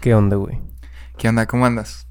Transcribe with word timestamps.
¿Qué 0.00 0.14
onda, 0.14 0.36
güey? 0.36 0.60
¿Qué 1.16 1.28
onda? 1.28 1.46
¿Cómo 1.46 1.66
andas? 1.66 2.06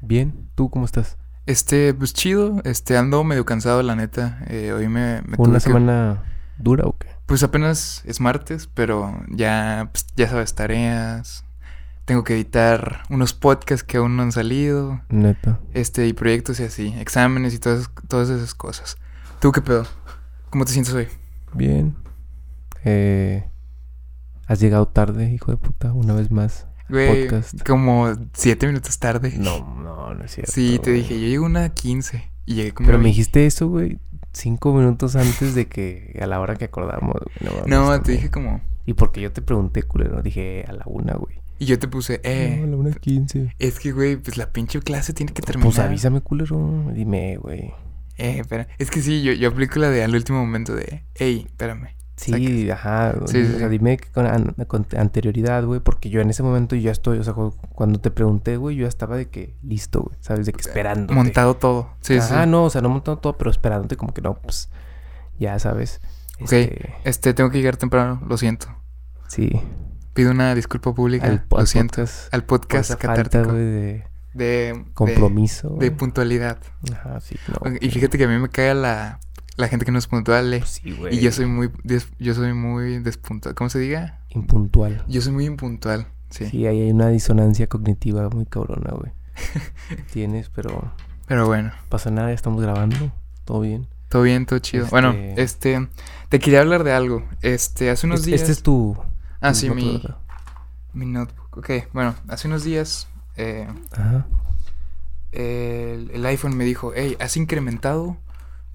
Bien, 0.00 0.48
¿tú 0.54 0.70
cómo 0.70 0.84
estás? 0.84 1.18
Este, 1.46 1.92
pues 1.94 2.12
chido. 2.14 2.60
Este, 2.64 2.96
ando 2.96 3.24
medio 3.24 3.44
cansado, 3.44 3.82
la 3.82 3.96
neta. 3.96 4.40
Eh, 4.48 4.72
hoy 4.72 4.88
me, 4.88 5.22
me 5.22 5.36
¿Fue 5.36 5.48
una 5.48 5.54
tuve 5.54 5.54
que- 5.54 5.60
semana 5.60 6.22
dura 6.58 6.84
o 6.86 6.96
qué? 6.98 7.08
Pues 7.26 7.42
apenas 7.42 8.02
es 8.06 8.20
martes, 8.20 8.68
pero 8.72 9.20
ya, 9.30 9.90
pues, 9.92 10.06
ya 10.16 10.28
sabes, 10.28 10.54
tareas. 10.54 11.44
Tengo 12.06 12.24
que 12.24 12.34
editar 12.34 13.02
unos 13.10 13.34
podcasts 13.34 13.84
que 13.84 13.98
aún 13.98 14.16
no 14.16 14.22
han 14.22 14.32
salido. 14.32 15.02
Neta. 15.10 15.60
Este, 15.74 16.06
y 16.06 16.14
proyectos 16.14 16.58
y 16.60 16.64
así. 16.64 16.94
Exámenes 16.98 17.52
y 17.54 17.58
todas, 17.58 17.90
todas 18.08 18.30
esas 18.30 18.54
cosas. 18.54 18.96
¿Tú 19.40 19.52
qué 19.52 19.60
pedo? 19.60 19.86
¿Cómo 20.48 20.64
te 20.64 20.72
sientes 20.72 20.94
hoy? 20.94 21.08
Bien. 21.52 21.96
Eh, 22.84 23.46
has 24.46 24.58
llegado 24.60 24.88
tarde, 24.88 25.30
hijo 25.30 25.50
de 25.50 25.58
puta, 25.58 25.92
una 25.92 26.14
vez 26.14 26.30
más. 26.30 26.66
Güey, 26.88 27.24
Podcast. 27.24 27.62
como 27.66 28.12
siete 28.32 28.66
minutos 28.66 28.98
tarde. 28.98 29.34
No, 29.36 29.60
no, 29.82 30.14
no 30.14 30.24
es 30.24 30.32
cierto. 30.32 30.52
Sí, 30.52 30.78
te 30.82 30.90
güey. 30.90 31.02
dije, 31.02 31.20
yo 31.20 31.26
llego 31.28 31.46
una 31.46 31.68
15 31.70 32.30
y 32.46 32.54
llegué 32.54 32.72
como 32.72 32.86
Pero 32.86 32.98
me 32.98 33.04
20. 33.04 33.08
dijiste 33.16 33.46
eso, 33.46 33.68
güey, 33.68 33.98
cinco 34.32 34.72
minutos 34.72 35.14
antes 35.16 35.54
de 35.54 35.66
que, 35.66 36.18
a 36.22 36.26
la 36.26 36.40
hora 36.40 36.56
que 36.56 36.64
acordamos, 36.66 37.14
güey. 37.14 37.50
No, 37.66 37.66
No, 37.66 37.90
te 37.92 37.96
también. 37.98 38.16
dije 38.16 38.30
como... 38.30 38.60
Y 38.86 38.94
porque 38.94 39.20
yo 39.20 39.30
te 39.32 39.42
pregunté, 39.42 39.82
culero, 39.82 40.22
dije 40.22 40.64
a 40.66 40.72
la 40.72 40.82
una, 40.86 41.14
güey. 41.14 41.36
Y 41.58 41.66
yo 41.66 41.78
te 41.78 41.88
puse, 41.88 42.20
eh... 42.24 42.56
No, 42.58 42.64
a 42.64 42.66
la 42.68 42.76
una 42.76 42.92
quince. 42.92 43.54
Es 43.58 43.78
que, 43.80 43.92
güey, 43.92 44.16
pues 44.16 44.38
la 44.38 44.50
pinche 44.52 44.80
clase 44.80 45.12
tiene 45.12 45.32
que 45.32 45.42
terminar. 45.42 45.66
Pues 45.74 45.78
avísame, 45.78 46.20
culero. 46.22 46.84
Dime, 46.94 47.36
güey. 47.36 47.72
Eh, 48.16 48.38
espera. 48.40 48.66
Es 48.78 48.90
que 48.90 49.02
sí, 49.02 49.22
yo, 49.22 49.32
yo 49.32 49.48
aplico 49.50 49.78
la 49.78 49.90
de 49.90 50.02
al 50.04 50.14
último 50.14 50.38
momento 50.40 50.74
de, 50.74 51.04
hey, 51.16 51.44
espérame. 51.46 51.88
Sí, 52.18 52.68
ajá. 52.70 53.14
Sí, 53.26 53.46
sí, 53.46 53.54
o 53.54 53.58
sea, 53.58 53.68
sí. 53.68 53.70
dime 53.70 53.98
con, 54.12 54.26
an- 54.26 54.54
con 54.66 54.86
anterioridad, 54.96 55.64
güey, 55.64 55.80
porque 55.80 56.10
yo 56.10 56.20
en 56.20 56.30
ese 56.30 56.42
momento 56.42 56.74
ya 56.76 56.90
estoy, 56.90 57.18
o 57.18 57.22
sea, 57.24 57.32
cu- 57.32 57.54
cuando 57.74 58.00
te 58.00 58.10
pregunté, 58.10 58.56
güey, 58.56 58.76
yo 58.76 58.82
ya 58.82 58.88
estaba 58.88 59.16
de 59.16 59.28
que 59.30 59.54
listo, 59.62 60.02
güey, 60.02 60.16
¿sabes? 60.20 60.46
De 60.46 60.52
que 60.52 60.60
esperando. 60.60 61.14
Montado 61.14 61.54
todo. 61.56 61.90
Sí, 62.00 62.16
Ajá, 62.18 62.44
sí. 62.44 62.50
no, 62.50 62.64
o 62.64 62.70
sea, 62.70 62.80
no 62.80 62.88
montado 62.88 63.18
todo, 63.18 63.38
pero 63.38 63.50
esperándote 63.50 63.96
como 63.96 64.12
que 64.12 64.20
no, 64.20 64.34
pues, 64.40 64.68
ya 65.38 65.58
sabes. 65.60 66.00
Ok. 66.40 66.52
Este, 66.52 66.94
Este, 67.04 67.34
tengo 67.34 67.50
que 67.50 67.58
llegar 67.58 67.76
temprano, 67.76 68.20
lo 68.28 68.36
siento. 68.36 68.66
sí. 69.28 69.50
Pido 70.14 70.32
una 70.32 70.52
disculpa 70.56 70.92
pública. 70.92 71.26
Al, 71.28 71.44
lo 71.48 71.58
al 71.58 71.68
siento. 71.68 71.98
podcast. 72.02 72.34
Al 72.34 72.44
podcast 72.44 72.90
esa 72.90 72.96
falta, 72.98 73.22
catártico. 73.22 73.52
güey, 73.54 73.64
de 73.64 74.04
de, 74.34 74.84
compromiso. 74.94 75.76
De, 75.78 75.90
de 75.90 75.96
puntualidad. 75.96 76.58
Ajá, 76.92 77.20
sí, 77.20 77.36
no. 77.46 77.70
Y 77.80 77.88
fíjate 77.90 78.18
que 78.18 78.24
a 78.24 78.28
mí 78.28 78.36
me 78.36 78.48
cae 78.48 78.74
la, 78.74 79.20
la 79.58 79.68
gente 79.68 79.84
que 79.84 79.92
no 79.92 79.98
es 79.98 80.06
puntual. 80.06 80.54
eh. 80.54 80.58
Pues 80.60 80.70
sí, 80.70 80.92
güey. 80.92 81.16
Y 81.16 81.20
yo 81.20 81.30
soy 81.32 81.46
muy 81.46 81.70
des- 81.84 82.08
yo 82.18 82.32
soy 82.34 82.54
muy 82.54 82.98
despuntual. 83.00 83.54
¿Cómo 83.54 83.68
se 83.68 83.78
diga? 83.78 84.20
Impuntual. 84.30 85.04
Yo 85.08 85.20
soy 85.20 85.32
muy 85.32 85.44
impuntual. 85.44 86.06
Sí. 86.30 86.46
Sí, 86.46 86.66
ahí 86.66 86.80
hay 86.80 86.90
una 86.90 87.08
disonancia 87.08 87.66
cognitiva 87.66 88.28
muy 88.30 88.46
cabrona, 88.46 88.92
güey. 88.92 89.12
Tienes, 90.12 90.48
pero 90.50 90.92
Pero 91.26 91.46
bueno. 91.46 91.68
no 91.70 91.88
pasa 91.90 92.10
nada, 92.10 92.28
ya 92.28 92.34
estamos 92.34 92.60
grabando, 92.62 92.96
todo 93.44 93.60
bien. 93.60 93.86
Todo 94.08 94.22
bien, 94.22 94.46
todo 94.46 94.58
chido. 94.58 94.86
Bueno, 94.90 95.10
Este- 95.12 95.42
este, 95.42 95.88
te 96.30 96.38
quería 96.38 96.60
hablar 96.60 96.82
de 96.84 96.92
algo. 96.92 97.24
Este, 97.42 97.90
hace 97.90 98.06
unos 98.06 98.20
Este, 98.20 98.30
días. 98.30 98.40
este 98.42 98.52
es 98.52 98.62
tu... 98.62 98.96
Ah, 99.40 99.50
tu 99.52 99.58
sí, 99.58 99.68
notebook, 99.68 100.14
mi, 100.94 101.04
mi 101.06 101.12
notebook. 101.12 101.58
Ok, 101.58 101.70
bueno, 101.92 102.14
hace 102.28 102.48
unos 102.48 102.64
días 102.64 103.08
eh, 103.36 103.66
Ajá. 103.92 104.26
el, 105.32 106.10
el 106.12 106.26
iPhone 106.26 106.56
me 106.56 106.64
dijo, 106.64 106.92
hey, 106.94 107.16
has 107.20 107.36
incrementado 107.36 108.16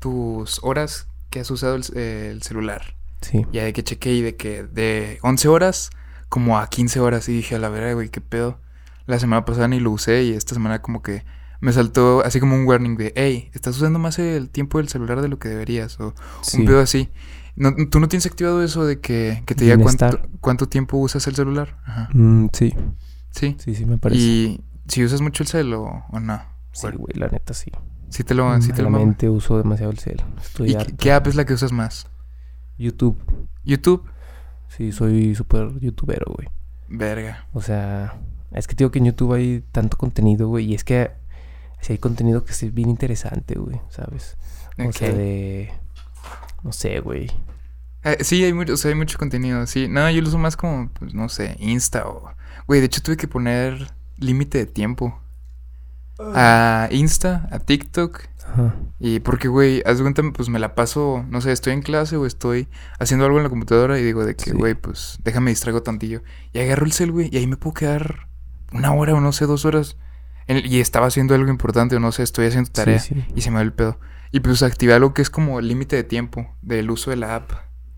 tus 0.04 0.60
horas 0.64 1.08
que 1.30 1.40
has 1.40 1.50
usado 1.50 1.76
el, 1.76 1.98
el 1.98 2.42
celular. 2.44 2.96
Sí. 3.22 3.46
Ya 3.54 3.64
de 3.64 3.72
que 3.72 3.84
chequé 3.84 4.14
y 4.14 4.22
de 4.22 4.36
que 4.36 4.64
de 4.64 5.18
11 5.22 5.48
horas 5.48 5.90
como 6.28 6.58
a 6.60 6.68
15 6.68 7.00
horas. 7.00 7.30
Y 7.30 7.34
dije, 7.34 7.56
a 7.56 7.60
la 7.60 7.70
verdad, 7.70 7.94
güey, 7.94 8.10
qué 8.10 8.20
pedo. 8.20 8.60
La 9.06 9.18
semana 9.20 9.46
pasada 9.46 9.68
ni 9.70 9.80
lo 9.80 9.92
usé 9.92 10.24
y 10.24 10.34
esta 10.34 10.54
semana 10.56 10.82
como 10.82 11.02
que 11.02 11.24
me 11.62 11.72
saltó 11.72 12.22
así 12.26 12.42
como 12.42 12.56
un 12.56 12.66
warning 12.68 12.98
de, 12.98 13.14
hey, 13.16 13.50
estás 13.54 13.78
usando 13.78 13.98
más 13.98 14.20
el 14.20 14.50
tiempo 14.50 14.78
del 14.80 14.90
celular 14.90 15.22
de 15.22 15.30
lo 15.30 15.40
que 15.40 15.48
deberías. 15.48 15.98
O 16.02 16.14
Sí. 16.42 16.60
un 16.60 16.66
pedo 16.66 16.82
así. 16.82 17.10
No, 17.56 17.74
¿Tú 17.90 18.00
no 18.02 18.08
tienes 18.10 18.26
activado 18.26 18.62
eso 18.64 18.84
de 18.86 19.00
que, 19.00 19.42
que 19.46 19.56
te 19.56 19.64
diga 19.66 19.78
cuánto, 20.42 20.68
tiempo 20.68 20.98
usas 20.98 21.26
el 21.28 21.36
celular? 21.36 21.78
Ajá. 21.86 22.10
Mm, 22.14 22.48
sí, 22.52 22.74
Sí. 23.32 23.56
sí, 23.60 23.74
sí 23.76 23.86
me 23.86 23.98
parece. 23.98 24.22
Y 24.22 24.62
si 24.88 25.04
usas 25.06 25.22
mucho 25.22 25.44
el 25.44 25.50
cel 25.50 25.74
o, 25.74 26.04
o 26.12 26.20
no. 26.20 26.42
Sí, 26.74 26.88
güey, 26.98 27.14
la 27.16 27.28
neta 27.28 27.54
sí. 27.54 27.72
Sí 28.14 28.24
te 28.24 28.36
lo, 28.36 28.62
sí 28.62 28.72
te 28.72 28.84
lo 28.84 29.34
uso 29.34 29.58
demasiado 29.58 29.92
el 29.92 29.98
cel. 29.98 30.22
Estoy 30.40 30.70
¿Y 30.70 30.74
qué, 30.74 30.78
harto. 30.80 30.94
qué 30.98 31.12
app 31.12 31.28
es 31.28 31.36
la 31.36 31.46
que 31.46 31.54
usas 31.54 31.72
más? 31.72 32.08
YouTube. 32.78 33.18
YouTube. 33.64 34.04
Sí, 34.68 34.92
soy 34.92 35.34
súper 35.36 35.80
youtubero, 35.80 36.32
güey. 36.36 36.48
Verga. 36.90 37.48
O 37.54 37.62
sea, 37.62 38.20
es 38.52 38.68
que 38.68 38.76
digo 38.76 38.92
que 38.92 39.00
en 39.00 39.06
YouTube 39.06 39.34
hay 39.34 39.64
tanto 39.72 39.98
contenido, 39.98 40.48
güey. 40.48 40.66
Y 40.66 40.76
es 40.76 40.84
que 40.84 41.12
si 41.82 41.94
hay 41.94 41.98
contenido 41.98 42.46
que 42.46 42.52
es 42.52 42.74
bien 42.74 42.90
interesante, 42.90 43.56
güey, 43.56 43.82
¿sabes? 43.90 44.38
O 44.78 44.92
sea, 44.92 45.12
de... 45.12 45.72
No 46.64 46.72
sé, 46.72 47.00
güey. 47.00 47.32
Eh, 48.04 48.18
sí, 48.22 48.44
hay 48.44 48.54
mucho, 48.54 48.74
o 48.74 48.78
sea, 48.78 48.90
hay 48.90 48.96
mucho 48.96 49.18
contenido, 49.18 49.66
sí. 49.66 49.88
No, 49.88 50.10
yo 50.12 50.22
lo 50.22 50.28
uso 50.28 50.38
más 50.38 50.56
como, 50.56 50.90
pues, 50.90 51.14
no 51.14 51.30
sé, 51.30 51.56
Insta 51.60 52.08
o... 52.08 52.32
Güey, 52.68 52.80
de 52.80 52.86
hecho 52.86 53.02
tuve 53.02 53.18
que 53.18 53.28
poner 53.28 53.92
límite 54.18 54.60
de 54.60 54.66
tiempo. 54.66 55.20
A 56.20 56.88
Insta, 56.92 57.48
a 57.52 57.60
TikTok. 57.60 58.22
Ajá. 58.46 58.76
Y 59.00 59.20
porque, 59.22 59.48
güey, 59.48 59.82
haz 59.86 59.98
de 59.98 60.04
cuenta, 60.04 60.22
pues 60.34 60.50
me 60.50 60.60
la 60.60 60.76
paso, 60.76 61.26
no 61.30 61.42
sé, 61.42 61.52
estoy 61.52 61.74
en 61.74 61.82
clase 61.82 62.18
o 62.18 62.26
estoy 62.26 62.68
haciendo 63.00 63.26
algo 63.26 63.38
en 63.38 63.44
la 63.44 63.50
computadora 63.50 63.98
y 64.00 64.04
digo 64.04 64.26
de 64.26 64.36
que, 64.36 64.52
Sí. 64.52 64.52
güey, 64.52 64.76
pues 64.76 65.18
déjame 65.24 65.50
distraigo 65.52 65.82
tantillo. 65.82 66.22
Y 66.52 66.60
agarro 66.60 66.86
el 66.86 66.92
cel, 66.94 67.12
güey, 67.12 67.30
y 67.32 67.38
ahí 67.38 67.48
me 67.48 67.58
puedo 67.58 67.74
quedar 67.74 68.28
una 68.72 68.94
hora 68.94 69.14
o 69.16 69.22
no 69.22 69.32
sé, 69.32 69.46
dos 69.46 69.66
horas. 69.66 69.98
En- 70.46 70.66
y 70.66 70.80
estaba 70.82 71.08
haciendo 71.08 71.34
algo 71.36 71.50
importante 71.50 71.96
o 71.96 72.00
no 72.00 72.12
sé, 72.12 72.22
estoy 72.24 72.48
haciendo 72.48 72.70
tarea 72.72 73.00
Sí, 73.00 73.16
sí. 73.16 73.26
y 73.36 73.42
se 73.42 73.50
me 73.50 73.56
va 73.56 73.62
el 73.62 73.74
pedo. 73.74 73.98
Y 74.32 74.42
pues 74.42 74.62
activé 74.62 74.94
algo 74.94 75.14
que 75.14 75.22
es 75.22 75.30
como 75.30 75.60
el 75.60 75.68
límite 75.68 75.96
de 75.96 76.04
tiempo 76.04 76.54
del 76.62 76.92
uso 76.92 77.10
de 77.12 77.16
la 77.18 77.36
app. 77.36 77.52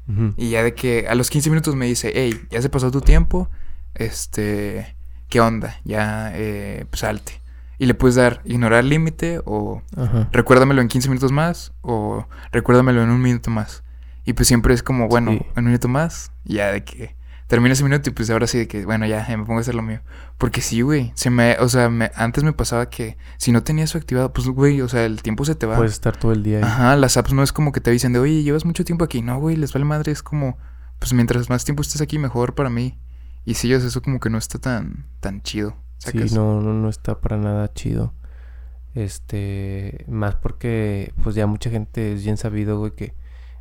Ujú. 0.07 0.33
Y 0.37 0.51
ya 0.51 0.61
de 0.63 0.73
que 0.75 1.07
a 1.09 1.15
los 1.15 1.29
15 1.31 1.49
minutos 1.49 1.75
me 1.75 1.85
dice, 1.87 2.11
hey, 2.13 2.39
ya 2.51 2.61
se 2.61 2.69
pasó 2.69 2.91
tu 2.91 3.01
tiempo, 3.01 3.49
este, 3.95 4.95
¿qué 5.29 5.41
onda? 5.41 5.75
Ya, 5.83 6.31
eh, 6.35 6.85
pues 6.89 6.99
salte. 6.99 7.41
Y 7.77 7.85
le 7.87 7.93
puedes 7.93 8.15
dar 8.15 8.41
ignorar 8.45 8.83
límite 8.83 9.41
o 9.45 9.81
Ajá. 9.97 10.29
recuérdamelo 10.31 10.81
en 10.81 10.87
15 10.87 11.09
minutos 11.09 11.31
más 11.31 11.73
o 11.81 12.25
recuérdamelo 12.51 13.03
en 13.03 13.09
un 13.09 13.21
minuto 13.21 13.49
más. 13.51 13.83
Y 14.23 14.33
pues 14.33 14.47
siempre 14.47 14.73
es 14.73 14.81
como, 14.81 15.07
bueno, 15.07 15.31
Sí. 15.31 15.41
un 15.57 15.65
minuto 15.65 15.87
más, 15.87 16.31
ya 16.45 16.71
de 16.71 16.83
que 16.83 17.15
termina 17.47 17.73
ese 17.73 17.83
minuto 17.83 18.09
y 18.09 18.13
pues 18.13 18.29
ahora 18.31 18.47
sí 18.47 18.57
de 18.57 18.67
que, 18.67 18.85
bueno, 18.85 19.05
ya, 19.05 19.27
ya 19.27 19.37
me 19.37 19.45
pongo 19.45 19.59
a 19.59 19.61
hacer 19.61 19.75
lo 19.75 19.83
mío. 19.83 19.99
Porque 20.39 20.61
sí, 20.61 20.81
güey, 20.81 21.11
se 21.15 21.29
me, 21.29 21.57
o 21.59 21.69
sea, 21.69 21.89
me- 21.89 22.11
antes 22.15 22.43
me 22.43 22.53
pasaba 22.53 22.89
que 22.89 23.17
si 23.37 23.51
no 23.51 23.61
tenía 23.61 23.83
eso 23.83 23.97
activado, 23.99 24.33
pues, 24.33 24.47
güey, 24.47 24.81
o 24.81 24.87
sea, 24.89 25.05
el 25.05 25.21
tiempo 25.21 25.45
se 25.45 25.53
te 25.53 25.65
va. 25.67 25.75
Puedes 25.75 25.91
estar 25.93 26.17
todo 26.17 26.31
el 26.31 26.41
día 26.41 26.57
ahí. 26.57 26.63
Ajá, 26.63 26.95
las 26.95 27.17
apps 27.17 27.33
no 27.33 27.43
es 27.43 27.53
como 27.53 27.71
que 27.71 27.81
te 27.81 27.91
avisen 27.91 28.13
de, 28.13 28.19
oye, 28.19 28.41
llevas 28.41 28.65
mucho 28.65 28.83
tiempo 28.83 29.03
aquí. 29.05 29.21
No, 29.21 29.37
güey, 29.39 29.57
les 29.57 29.73
vale 29.73 29.85
madre. 29.85 30.11
Es 30.11 30.23
como, 30.23 30.57
pues 30.97 31.13
mientras 31.13 31.49
más 31.51 31.65
tiempo 31.65 31.83
estés 31.83 32.01
aquí, 32.01 32.17
mejor 32.17 32.55
para 32.55 32.71
mí. 32.71 32.97
Y 33.45 33.53
sí, 33.53 33.71
o 33.75 33.79
sea, 33.79 33.89
eso 33.89 34.01
como 34.01 34.19
que 34.19 34.31
no 34.31 34.39
está 34.39 34.57
tan, 34.57 35.05
tan 35.19 35.43
chido. 35.43 35.75
Sí, 36.11 36.35
no, 36.35 36.61
no, 36.61 36.73
no 36.73 36.89
está 36.89 37.19
para 37.21 37.37
nada 37.37 37.71
chido. 37.73 38.13
Este, 38.93 40.05
más 40.07 40.35
porque 40.35 41.13
pues 41.23 41.35
ya 41.35 41.47
mucha 41.47 41.69
gente 41.69 42.13
es 42.13 42.23
bien 42.23 42.37
sabido, 42.37 42.79
güey, 42.79 42.91
que 42.91 43.13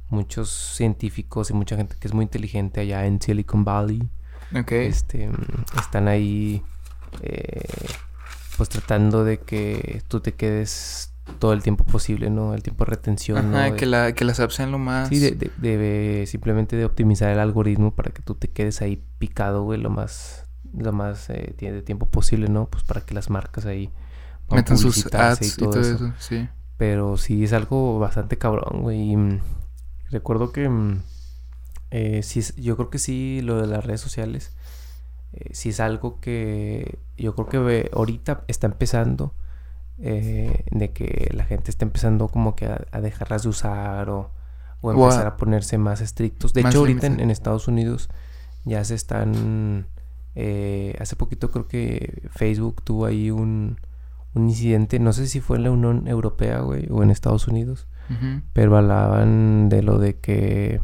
muchos 0.08 0.48
científicos 0.76 1.50
y 1.50 1.54
mucha 1.54 1.76
gente 1.76 1.96
que 1.98 2.06
es 2.06 2.14
muy 2.14 2.22
inteligente 2.24 2.80
allá 2.80 3.04
en 3.06 3.20
Silicon 3.20 3.64
Valley, 3.64 4.08
Ok. 4.56 4.70
este, 4.72 5.28
están 5.76 6.06
ahí, 6.06 6.62
eh, 7.22 7.62
pues 8.56 8.68
tratando 8.68 9.24
de 9.24 9.38
que 9.40 10.02
tú 10.06 10.20
te 10.20 10.34
quedes 10.34 11.10
todo 11.40 11.52
el 11.52 11.62
tiempo 11.62 11.82
posible, 11.84 12.30
¿no? 12.30 12.54
El 12.54 12.62
tiempo 12.62 12.84
de 12.84 12.90
retención, 12.90 13.50
¿no? 13.50 13.56
Ajá, 13.58 13.70
De- 13.72 13.76
que, 13.76 13.86
la, 13.86 14.12
que 14.12 14.24
las 14.24 14.38
apps 14.38 14.54
sean 14.54 14.70
lo 14.70 14.78
más... 14.78 15.08
Sí, 15.08 15.18
de, 15.18 15.32
de- 15.32 15.50
de- 15.78 16.26
simplemente 16.28 16.76
de 16.76 16.84
optimizar 16.84 17.30
el 17.30 17.40
algoritmo 17.40 17.92
para 17.94 18.12
que 18.12 18.22
tú 18.22 18.34
te 18.36 18.48
quedes 18.48 18.82
ahí 18.82 19.02
picado, 19.18 19.62
güey, 19.64 19.80
lo 19.80 19.90
más, 19.90 20.43
lo 20.76 20.92
más 20.92 21.28
eh, 21.30 21.54
de 21.58 21.82
tiempo 21.82 22.06
posible, 22.06 22.48
¿no? 22.48 22.66
Pues 22.70 22.82
para 22.84 23.00
que 23.02 23.14
las 23.14 23.30
marcas 23.30 23.66
ahí 23.66 23.90
metan 24.50 24.78
sus 24.78 25.06
ads 25.14 25.42
y 25.42 25.56
todo 25.56 25.80
eso. 25.80 26.12
Sí. 26.18 26.48
Pero 26.76 27.16
sí 27.16 27.44
es 27.44 27.52
algo 27.52 27.98
bastante 27.98 28.38
cabrón, 28.38 28.82
güey. 28.82 29.12
y, 29.12 29.16
mm, 29.16 29.40
recuerdo 30.10 30.52
que 30.52 30.68
mm, 30.68 31.02
eh, 31.90 32.22
sí 32.22 32.42
yo 32.56 32.76
creo 32.76 32.90
que 32.90 32.98
sí, 32.98 33.40
lo 33.42 33.60
de 33.60 33.66
las 33.68 33.84
redes 33.84 34.00
sociales, 34.00 34.52
eh, 35.32 35.50
sí 35.52 35.70
es 35.70 35.80
algo 35.80 36.20
que 36.20 36.98
yo 37.16 37.34
creo 37.34 37.48
que 37.48 37.90
ahorita 37.92 38.44
está 38.48 38.66
empezando. 38.66 39.34
eh, 39.98 40.64
de 40.72 40.92
que 40.92 41.30
la 41.34 41.44
gente 41.44 41.70
está 41.70 41.84
empezando 41.84 42.28
como 42.28 42.56
que 42.56 42.66
a, 42.66 42.84
a 42.90 43.00
dejarlas 43.00 43.44
de 43.44 43.48
usar 43.48 44.10
o, 44.10 44.30
o 44.80 44.90
empezar 44.92 45.26
a 45.26 45.36
ponerse 45.36 45.78
más 45.78 46.00
estrictos. 46.00 46.52
De 46.52 46.62
Más 46.62 46.72
hecho, 46.72 46.80
ahorita 46.80 47.06
en 47.06 47.30
Estados 47.30 47.68
Unidos 47.68 48.08
ya 48.64 48.84
se 48.84 48.94
están... 48.94 49.86
eh, 50.34 50.96
hace 51.00 51.16
poquito 51.16 51.50
creo 51.50 51.66
que 51.68 52.28
Facebook 52.30 52.82
tuvo 52.82 53.06
ahí 53.06 53.30
un, 53.30 53.78
un 54.34 54.48
incidente, 54.48 54.98
no 54.98 55.12
sé 55.12 55.26
si 55.26 55.40
fue 55.40 55.56
en 55.58 55.64
la 55.64 55.70
Unión 55.70 56.08
Europea, 56.08 56.60
güey, 56.60 56.86
o 56.90 57.02
en 57.02 57.10
Estados 57.10 57.46
Unidos, 57.48 57.86
pero 58.52 58.76
hablaban 58.76 59.68
de 59.68 59.82
lo 59.82 59.98
de 59.98 60.16
que 60.18 60.80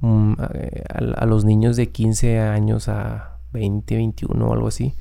mm, 0.00 0.32
a, 0.38 0.44
a- 0.44 1.22
a 1.22 1.26
los 1.26 1.44
niños 1.44 1.76
de 1.76 1.90
15 1.90 2.38
años 2.40 2.88
a 2.88 3.38
20, 3.52 3.96
21 3.96 4.46
o 4.46 4.52
algo 4.52 4.68
así, 4.68 4.94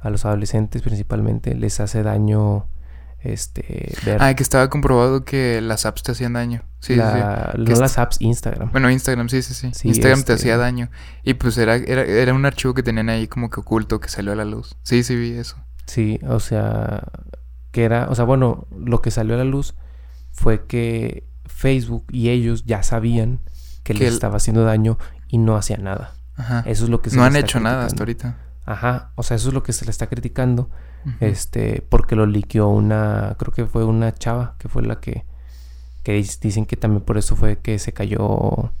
a 0.00 0.10
los 0.10 0.24
adolescentes 0.24 0.82
principalmente, 0.82 1.54
les 1.54 1.80
hace 1.80 2.02
daño 2.02 2.66
este 3.20 3.92
ver 4.06 4.22
Ah, 4.22 4.34
que 4.34 4.42
estaba 4.42 4.68
comprobado 4.70 5.24
que 5.24 5.60
las 5.60 5.86
apps 5.86 6.02
te 6.02 6.12
hacían 6.12 6.34
daño. 6.34 6.62
Sí, 6.80 6.94
la- 6.94 7.52
sí. 7.56 7.60
no 7.62 7.80
las 7.80 7.98
apps, 7.98 8.16
Instagram. 8.20 8.70
Bueno, 8.70 8.90
Instagram, 8.90 9.28
sí, 9.28 9.42
sí, 9.42 9.54
sí. 9.54 9.70
Sí, 9.74 9.88
Instagram 9.88 10.18
te 10.18 10.32
este- 10.32 10.32
hacía 10.34 10.56
daño. 10.56 10.90
Y 11.24 11.34
pues 11.34 11.58
era, 11.58 11.76
era, 11.76 12.02
era 12.02 12.32
un 12.34 12.46
archivo 12.46 12.74
que 12.74 12.82
tenían 12.82 13.08
ahí 13.08 13.26
como 13.26 13.50
que 13.50 13.60
oculto 13.60 13.98
que 14.00 14.08
salió 14.08 14.32
a 14.32 14.36
la 14.36 14.44
luz. 14.44 14.76
Sí, 14.82 15.02
sí, 15.02 15.16
vi 15.16 15.32
eso. 15.32 15.56
Sí, 15.86 16.20
o 16.28 16.38
sea, 16.38 17.02
que 17.72 17.84
era, 17.84 18.08
o 18.08 18.14
sea, 18.14 18.24
bueno, 18.24 18.66
lo 18.78 19.02
que 19.02 19.10
salió 19.10 19.34
a 19.34 19.38
la 19.38 19.44
luz 19.44 19.74
fue 20.32 20.66
que 20.66 21.26
Facebook 21.46 22.04
y 22.12 22.28
ellos 22.28 22.64
ya 22.66 22.82
sabían 22.82 23.40
que 23.82 23.94
Que 23.94 24.00
les 24.00 24.08
el- 24.08 24.14
estaba 24.14 24.36
haciendo 24.36 24.64
daño 24.64 24.98
y 25.28 25.38
no 25.38 25.56
hacían 25.56 25.82
nada. 25.82 26.14
Ajá. 26.36 26.62
Eso 26.66 26.84
es 26.84 26.90
lo 26.90 27.02
que 27.02 27.10
se 27.10 27.16
no 27.16 27.24
han 27.24 27.34
hecho 27.34 27.58
nada 27.58 27.84
hasta 27.86 28.02
ahorita. 28.02 28.36
Ajá, 28.64 29.10
o 29.16 29.22
sea, 29.24 29.36
eso 29.36 29.48
es 29.48 29.54
lo 29.54 29.62
que 29.64 29.72
se 29.72 29.84
le 29.86 29.90
está 29.90 30.06
criticando, 30.08 30.70
Este, 31.20 31.82
porque 31.88 32.16
lo 32.16 32.26
liqueó 32.26 32.68
una, 32.68 33.36
creo 33.38 33.52
que 33.52 33.66
fue 33.66 33.84
una 33.84 34.12
chava, 34.14 34.56
que 34.58 34.68
fue 34.68 34.82
la 34.82 35.00
que, 35.00 35.24
que 36.02 36.12
dicen 36.14 36.66
que 36.66 36.76
también 36.76 37.02
por 37.02 37.18
eso 37.18 37.36
fue 37.36 37.58
que 37.58 37.78
se 37.78 37.92
cayó 37.92 38.72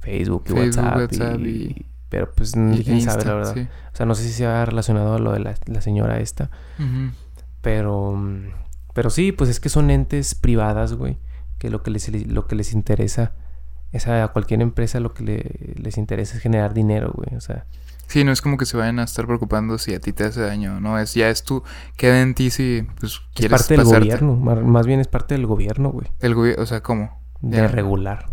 Facebook 0.00 0.44
y 0.46 0.48
Facebook, 0.52 0.58
WhatsApp, 0.58 0.96
WhatsApp 0.96 1.40
y, 1.40 1.48
y- 1.48 1.86
pero 2.08 2.30
pues 2.32 2.54
quién 2.84 3.00
sabe 3.02 3.24
la 3.24 3.34
verdad. 3.34 3.54
sí. 3.54 3.68
O 3.92 3.96
sea, 3.96 4.06
no 4.06 4.14
sé 4.14 4.22
si 4.24 4.30
se 4.30 4.46
ha 4.46 4.64
relacionado 4.64 5.14
a 5.14 5.18
lo 5.18 5.32
de 5.32 5.40
la, 5.40 5.54
la 5.66 5.80
señora 5.80 6.20
esta, 6.20 6.50
pero, 7.60 8.18
pero 8.92 9.10
sí, 9.10 9.32
pues 9.32 9.50
es 9.50 9.60
que 9.60 9.68
son 9.68 9.90
entes 9.90 10.34
privadas, 10.34 10.94
güey, 10.94 11.18
que 11.58 11.70
lo 11.70 11.82
que 11.82 11.90
les, 11.90 12.26
lo 12.28 12.46
que 12.46 12.54
les 12.56 12.72
interesa 12.72 13.32
es 13.94 14.06
a 14.08 14.28
cualquier 14.28 14.60
empresa 14.62 15.00
lo 15.00 15.14
que 15.14 15.24
le- 15.24 15.74
les 15.76 15.96
interesa 15.98 16.36
es 16.36 16.42
generar 16.42 16.74
dinero, 16.74 17.12
güey, 17.14 17.34
o 17.36 17.40
sea, 17.40 17.64
Sí, 18.06 18.22
no 18.22 18.32
es 18.32 18.42
como 18.42 18.58
que 18.58 18.66
se 18.66 18.76
vayan 18.76 18.98
a 18.98 19.04
estar 19.04 19.26
preocupando 19.26 19.78
si 19.78 19.94
a 19.94 19.98
ti 20.00 20.12
te 20.12 20.24
hace 20.24 20.40
daño, 20.42 20.78
no, 20.78 20.98
es 20.98 21.14
ya 21.14 21.30
es 21.30 21.42
tú, 21.42 21.62
queda 21.96 22.20
en 22.20 22.34
ti 22.34 22.50
si 22.50 22.86
pues 23.00 23.12
es 23.14 23.20
quieres 23.34 23.58
parte 23.62 23.76
del 23.76 23.84
gobierno, 23.84 24.36
más 24.36 24.86
bien 24.86 25.00
es 25.00 25.08
parte 25.08 25.34
del 25.34 25.46
gobierno, 25.46 25.90
güey, 25.90 26.08
El 26.20 26.34
gobierno, 26.34 26.62
o 26.62 26.66
sea, 26.66 26.82
¿cómo? 26.82 27.18
de 27.40 27.56
Ya. 27.58 27.68
regular. 27.68 28.26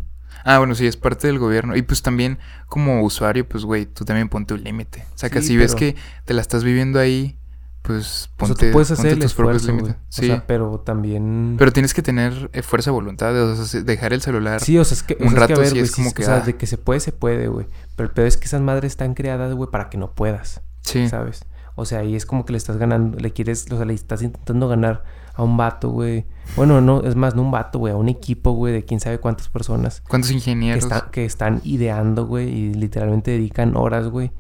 Ah, 0.44 0.58
bueno, 0.58 0.74
sí, 0.76 0.88
es 0.88 0.98
parte 0.98 1.28
del 1.28 1.38
gobierno. 1.38 1.76
Y 1.76 1.84
pues 1.84 2.02
también 2.02 2.40
como 2.66 3.04
usuario, 3.04 3.48
pues 3.48 3.64
güey, 3.64 3.86
tú 3.86 4.06
también 4.06 4.28
ponte 4.28 4.56
un 4.56 4.64
límite. 4.64 5.06
O 5.14 5.18
sea, 5.18 5.30
que 5.30 5.42
Sí, 5.42 5.50
si 5.50 5.58
ves 5.58 5.76
que 5.76 5.96
te 6.26 6.34
la 6.34 6.42
estás 6.42 6.64
viviendo 6.64 7.00
ahí, 7.00 7.38
pues 7.82 8.30
O 8.38 8.46
sea, 8.46 8.56
ponte, 8.56 8.68
tú 8.68 8.74
puedes 8.74 8.92
hacer 8.92 9.18
tus 9.20 9.34
propios 9.34 9.64
esfuerzo, 9.64 9.72
güey. 9.74 9.78
límites. 9.94 10.02
O 10.02 10.06
Sí, 10.22 10.28
sea, 10.28 10.44
pero 10.48 10.80
también... 10.82 11.56
pero 11.58 11.72
tienes 11.72 11.94
que 11.94 12.02
tener 12.02 12.50
eh, 12.54 12.62
fuerza 12.62 12.92
de 12.92 12.94
voluntad, 12.96 13.34
de, 13.34 13.40
o 13.42 13.56
sea, 13.56 13.66
se- 13.66 13.84
dejar 13.84 14.14
el 14.14 14.22
celular. 14.22 14.62
Sí, 14.62 14.78
o 14.78 14.84
sea, 14.86 14.96
es 14.96 15.04
que, 15.04 15.16
o 15.20 15.24
un 15.26 15.30
sea, 15.30 15.30
es 15.30 15.34
que, 15.34 15.40
a 15.40 15.48
rato 15.48 15.60
ver, 15.62 15.70
sí 15.70 15.76
güey, 15.76 15.84
es 15.86 15.92
como 15.96 16.14
que, 16.14 16.22
o 16.22 16.26
sea, 16.26 16.36
ah. 16.38 16.42
de 16.42 16.56
que 16.58 16.68
se 16.68 16.78
puede, 16.78 17.00
se 17.00 17.12
puede, 17.12 17.48
güey. 17.48 17.68
Pero 17.96 18.10
el 18.10 18.14
peor 18.14 18.28
es 18.28 18.38
que 18.38 18.46
esas 18.46 18.62
madres 18.62 18.92
están 18.92 19.14
creadas, 19.16 19.54
güey, 19.54 19.70
para 19.72 19.90
que 19.90 19.98
no 19.98 20.14
puedas, 20.14 20.62
Sí, 20.82 21.08
¿sabes? 21.10 21.46
O 21.76 21.86
sea, 21.86 22.00
ahí 22.00 22.16
es 22.16 22.26
como 22.26 22.46
que 22.46 22.52
le 22.52 22.58
estás 22.58 22.78
ganando, 22.78 23.18
le 23.18 23.32
quieres, 23.32 23.66
o 23.72 23.78
sea, 23.78 23.86
le 23.86 23.94
estás 23.94 24.22
intentando 24.22 24.68
ganar 24.68 25.04
a 25.34 25.42
un 25.44 25.56
vato, 25.58 25.90
güey. 25.90 26.26
Bueno, 26.58 26.82
no, 26.82 27.02
es 27.04 27.16
más, 27.16 27.34
no 27.34 27.42
un 27.42 27.52
vato, 27.52 27.80
güey, 27.80 27.94
a 27.94 27.96
un 27.98 28.10
equipo, 28.10 28.52
güey, 28.52 28.74
de 28.74 28.84
quién 28.84 29.00
sabe 29.00 29.20
cuántas 29.20 29.48
personas 29.48 30.04
¿Cuántos 30.08 30.30
que, 30.30 30.36
ingenieros? 30.36 30.84
están 30.84 31.04
que 31.12 31.24
están 31.26 31.62
ideando, 31.64 32.28
güey, 32.28 32.50
y 32.50 32.74
literalmente 32.74 33.32
dedican 33.32 33.76
horas, 33.78 34.10
güey, 34.10 34.32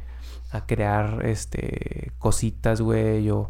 a 0.52 0.66
crear, 0.66 1.26
este, 1.26 2.12
cositas, 2.20 2.82
güey, 2.82 3.30
o, 3.30 3.50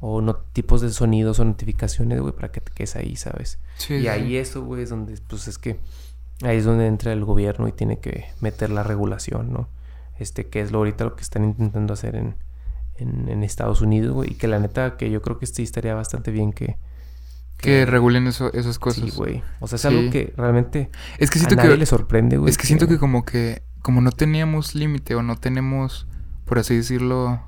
o 0.00 0.20
no, 0.20 0.36
tipos 0.36 0.80
de 0.80 0.90
sonidos 0.90 1.38
o 1.40 1.44
notificaciones, 1.44 2.20
güey, 2.20 2.32
para 2.34 2.50
que 2.50 2.60
te 2.60 2.72
quedes 2.72 2.96
ahí, 2.96 3.16
¿sabes? 3.16 3.58
Sí, 3.76 3.94
Y 3.94 4.00
sí. 4.02 4.08
ahí 4.08 4.36
eso, 4.36 4.64
güey, 4.64 4.82
es 4.82 4.90
donde, 4.90 5.18
pues 5.28 5.46
es 5.48 5.58
que 5.58 5.78
ahí 6.42 6.56
es 6.56 6.64
donde 6.64 6.86
entra 6.86 7.12
el 7.12 7.24
gobierno 7.24 7.68
y 7.68 7.72
tiene 7.72 7.98
que 8.00 8.24
meter 8.40 8.70
la 8.70 8.82
regulación, 8.82 9.52
¿no? 9.52 9.68
Este, 10.18 10.48
que 10.48 10.60
es 10.60 10.70
lo 10.72 10.78
ahorita 10.78 11.04
lo 11.04 11.16
que 11.16 11.22
están 11.22 11.44
intentando 11.44 11.92
hacer 11.94 12.14
en, 12.16 12.34
en, 12.96 13.28
en 13.28 13.42
Estados 13.42 13.80
Unidos, 13.80 14.12
güey. 14.14 14.32
Y 14.32 14.34
que 14.34 14.48
la 14.48 14.58
neta, 14.58 14.96
que 14.96 15.10
yo 15.10 15.22
creo 15.22 15.38
que 15.38 15.46
sí 15.46 15.62
estaría 15.62 15.94
bastante 15.94 16.30
bien 16.30 16.52
que... 16.52 16.76
Que 17.56 17.84
regulen 17.86 18.26
eso, 18.26 18.50
esas 18.54 18.78
cosas. 18.78 19.04
Sí, 19.04 19.10
güey. 19.16 19.42
O 19.60 19.66
sea, 19.68 19.76
es 19.76 19.82
Sí. 19.82 19.88
algo 19.88 20.10
que 20.10 20.32
realmente 20.36 20.90
Es 21.18 21.30
que 21.30 21.38
a 21.38 21.42
siento 21.42 21.56
nadie 21.56 21.70
que 21.72 21.76
le 21.76 21.86
sorprende, 21.86 22.38
güey. 22.38 22.50
Es 22.50 22.56
que 22.58 22.66
siento 22.66 22.88
que 22.88 22.98
como 22.98 23.24
que, 23.26 23.62
como 23.82 24.00
no 24.00 24.12
teníamos 24.12 24.74
límite 24.74 25.14
o 25.14 25.22
no 25.22 25.36
tenemos, 25.36 26.06
por 26.50 26.58
así 26.58 26.74
decirlo, 26.74 27.40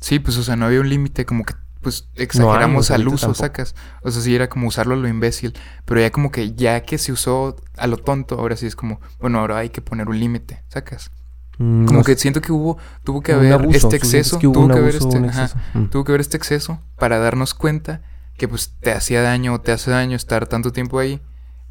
sí, 0.00 0.18
pues 0.18 0.36
o 0.36 0.42
sea, 0.42 0.54
no 0.54 0.66
había 0.66 0.80
un 0.80 0.88
límite, 0.90 1.24
como 1.24 1.44
que 1.44 1.54
pues 1.80 2.10
exageramos 2.14 2.80
o 2.80 2.82
sea, 2.88 2.96
al 2.96 3.08
uso, 3.08 3.28
tampoco. 3.28 3.34
sacas. 3.38 3.74
O 4.02 4.10
sea, 4.10 4.20
sí 4.20 4.34
era 4.34 4.50
como 4.50 4.66
usarlo 4.68 4.92
a 4.94 4.98
lo 4.98 5.08
imbécil, 5.08 5.54
pero 5.86 5.98
ya 6.02 6.10
como 6.10 6.30
que 6.30 6.52
ya 6.52 6.82
que 6.82 6.98
se 6.98 7.10
usó 7.10 7.56
a 7.78 7.86
lo 7.86 7.96
tonto, 7.96 8.38
ahora 8.38 8.54
sí 8.56 8.66
es 8.66 8.76
como, 8.76 9.00
bueno, 9.18 9.38
ahora 9.38 9.56
hay 9.56 9.70
que 9.70 9.80
poner 9.80 10.10
un 10.10 10.20
límite, 10.20 10.62
sacas. 10.68 11.10
Mm, 11.56 11.86
Como 11.86 12.00
no 12.00 12.04
que 12.04 12.16
siento 12.16 12.42
que 12.42 12.52
hubo, 12.52 12.76
tuvo 13.02 13.22
que 13.22 13.32
haber 13.32 13.54
abuso. 13.54 13.70
este 13.70 13.98
¿Tú 13.98 14.06
sientes 14.06 14.14
exceso, 14.32 14.38
que 14.38 14.46
tuvo 14.46 14.68
que 14.68 14.78
haber 14.78 14.94
este, 14.96 15.16
ajá? 15.16 15.48
Mm. 15.72 15.84
tuvo 15.86 16.04
que 16.04 16.12
haber 16.12 16.20
este 16.20 16.36
exceso 16.36 16.82
para 16.98 17.18
darnos 17.18 17.54
cuenta 17.54 18.02
que 18.36 18.46
pues 18.46 18.74
te 18.78 18.92
hacía 18.92 19.22
daño 19.22 19.54
o 19.54 19.60
te 19.62 19.72
hace 19.72 19.90
daño 19.90 20.16
estar 20.16 20.46
tanto 20.48 20.70
tiempo 20.70 20.98
ahí 20.98 21.22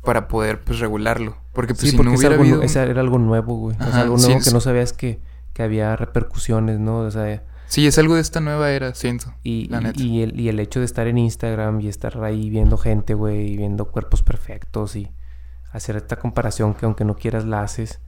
para 0.04 0.28
poder 0.28 0.64
pues 0.64 0.80
regularlo. 0.80 1.38
Porque 1.54 1.74
pues 1.76 1.82
Sí, 1.82 1.92
si 1.92 1.98
porque 1.98 2.12
no 2.12 2.18
hubiera 2.18 2.34
algo, 2.34 2.44
habido... 2.44 2.64
esa 2.64 2.82
era 2.84 3.02
algo 3.02 3.20
nuevo, 3.20 3.56
güey. 3.58 3.76
O 3.76 3.80
sea, 3.80 3.88
Ajá, 3.90 4.02
algo 4.02 4.18
nuevo 4.18 4.40
que 4.42 4.52
no 4.52 4.60
sabías 4.60 4.92
que, 4.94 5.20
que 5.56 5.64
había 5.64 5.96
repercusiones, 5.96 6.80
¿no? 6.80 7.00
O 7.00 7.10
sea, 7.10 7.42
Sí, 7.68 7.88
es 7.88 7.98
algo 7.98 8.14
de 8.14 8.22
esta 8.22 8.42
nueva 8.42 8.70
era, 8.70 8.94
siento. 8.94 9.34
Y, 9.42 9.68
La 9.70 9.82
neta. 9.82 10.00
y 10.00 10.22
el, 10.22 10.40
y 10.40 10.50
el 10.50 10.60
hecho 10.60 10.80
de 10.80 10.86
estar 10.86 11.08
en 11.08 11.18
Instagram 11.18 11.82
y 11.82 11.88
estar 11.88 12.24
ahí 12.24 12.52
viendo 12.52 12.78
gente, 12.78 13.16
güey, 13.16 13.54
y 13.54 13.58
viendo 13.58 13.86
cuerpos 13.86 14.22
perfectos 14.22 14.96
y 14.96 15.12
hacer 15.72 15.96
esta 15.96 16.18
comparación 16.18 16.76
que 16.76 16.86
aunque 16.86 17.04
no 17.06 17.16
quieras 17.16 17.44
la 17.46 17.62
haces, 17.64 18.02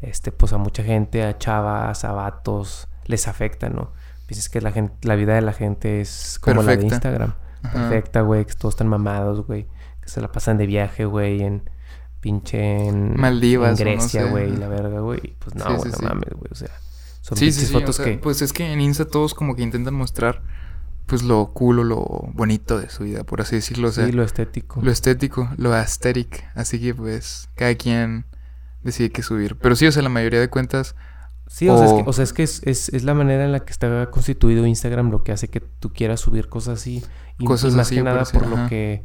este, 0.00 0.32
pues 0.32 0.54
a 0.54 0.58
mucha 0.58 0.82
gente, 0.82 1.24
a 1.24 1.36
chavas, 1.36 2.04
a 2.06 2.12
vatos, 2.12 2.88
les 3.04 3.28
afecta, 3.28 3.68
¿no? 3.68 3.92
Piensas 4.26 4.48
que 4.48 4.62
la 4.62 4.72
gente, 4.72 4.94
la 5.06 5.14
vida 5.16 5.34
de 5.34 5.42
la 5.42 5.52
gente 5.52 6.00
es 6.00 6.38
como 6.40 6.62
la 6.62 6.76
de. 6.76 6.84
Instagram. 6.86 7.34
Ajá. 7.64 7.72
Perfecta, 7.90 8.22
güey, 8.22 8.46
que 8.46 8.54
todos 8.54 8.74
están 8.74 8.88
mamados, 8.88 9.46
güey, 9.46 9.66
que 10.00 10.08
se 10.08 10.20
la 10.22 10.32
pasan 10.32 10.56
de 10.56 10.66
viaje, 10.66 11.04
güey, 11.04 11.42
en 11.42 11.68
pinche 12.20 12.88
en 12.88 13.20
Maldivas 13.20 13.78
en 13.78 13.86
no 13.86 13.92
Grecia, 13.92 14.22
sé, 14.24 14.30
güey, 14.30 14.50
ajá. 14.50 14.58
la 14.60 14.68
verga, 14.68 15.00
güey. 15.00 15.36
Pues 15.38 15.54
no, 15.54 15.64
Sí, 15.82 15.88
no 15.90 15.96
sí. 15.96 16.04
mames, 16.04 16.30
güey, 16.30 16.48
o 16.50 16.54
sea, 16.54 16.70
son 17.22 17.38
Sí, 17.38 17.50
sí, 17.50 17.64
sí. 17.64 17.74
o 17.74 17.78
fotos 17.80 17.96
sea, 17.96 18.04
que 18.04 18.18
Pues 18.18 18.42
es 18.42 18.52
que 18.52 18.70
en 18.70 18.80
Insta 18.82 19.06
todos 19.06 19.32
como 19.32 19.56
que 19.56 19.62
intentan 19.62 19.94
mostrar 19.94 20.42
pues 21.06 21.22
lo 21.22 21.52
cool 21.52 21.78
o 21.80 21.84
lo 21.84 21.96
bonito 22.34 22.78
de 22.78 22.88
su 22.88 23.04
vida, 23.04 23.24
por 23.24 23.40
así 23.40 23.56
decirlo. 23.56 23.88
O 23.88 23.92
sea, 23.92 24.06
sí, 24.06 24.12
lo 24.12 24.22
estético. 24.22 24.80
lo 24.82 24.90
estético, 24.90 25.48
lo 25.56 25.72
aesthetic. 25.74 26.44
Así 26.54 26.78
que 26.80 26.94
pues 26.94 27.48
cada 27.56 27.74
quien 27.74 28.26
decide 28.82 29.10
qué 29.10 29.22
subir. 29.22 29.56
Pero 29.56 29.74
sí, 29.76 29.86
o 29.86 29.92
sea, 29.92 30.02
la 30.02 30.08
mayoría 30.10 30.40
de 30.40 30.48
cuentas... 30.48 30.94
Sí, 31.48 31.68
o 31.68 31.76
sea, 31.76 31.86
es 31.86 31.92
que, 31.92 32.02
o 32.08 32.12
sea, 32.14 32.24
es, 32.24 32.32
que 32.32 32.42
es, 32.44 32.62
es- 32.64 32.88
es 32.90 33.04
la 33.04 33.12
manera 33.14 33.44
en 33.44 33.52
la 33.52 33.60
que 33.60 33.72
está 33.72 34.10
constituido 34.10 34.64
Instagram 34.66 35.10
lo 35.10 35.22
que 35.22 35.32
hace 35.32 35.48
que 35.48 35.60
tú 35.60 35.92
quieras 35.92 36.20
subir 36.20 36.48
cosas 36.48 36.80
así. 36.80 37.02
Y, 37.38 37.44
Cosas 37.44 37.74
y 37.74 37.76
más 37.76 37.86
así, 37.88 37.96
que 37.96 38.02
nada 38.04 38.24
por 38.24 38.46
lo 38.46 38.68
que, 38.68 39.04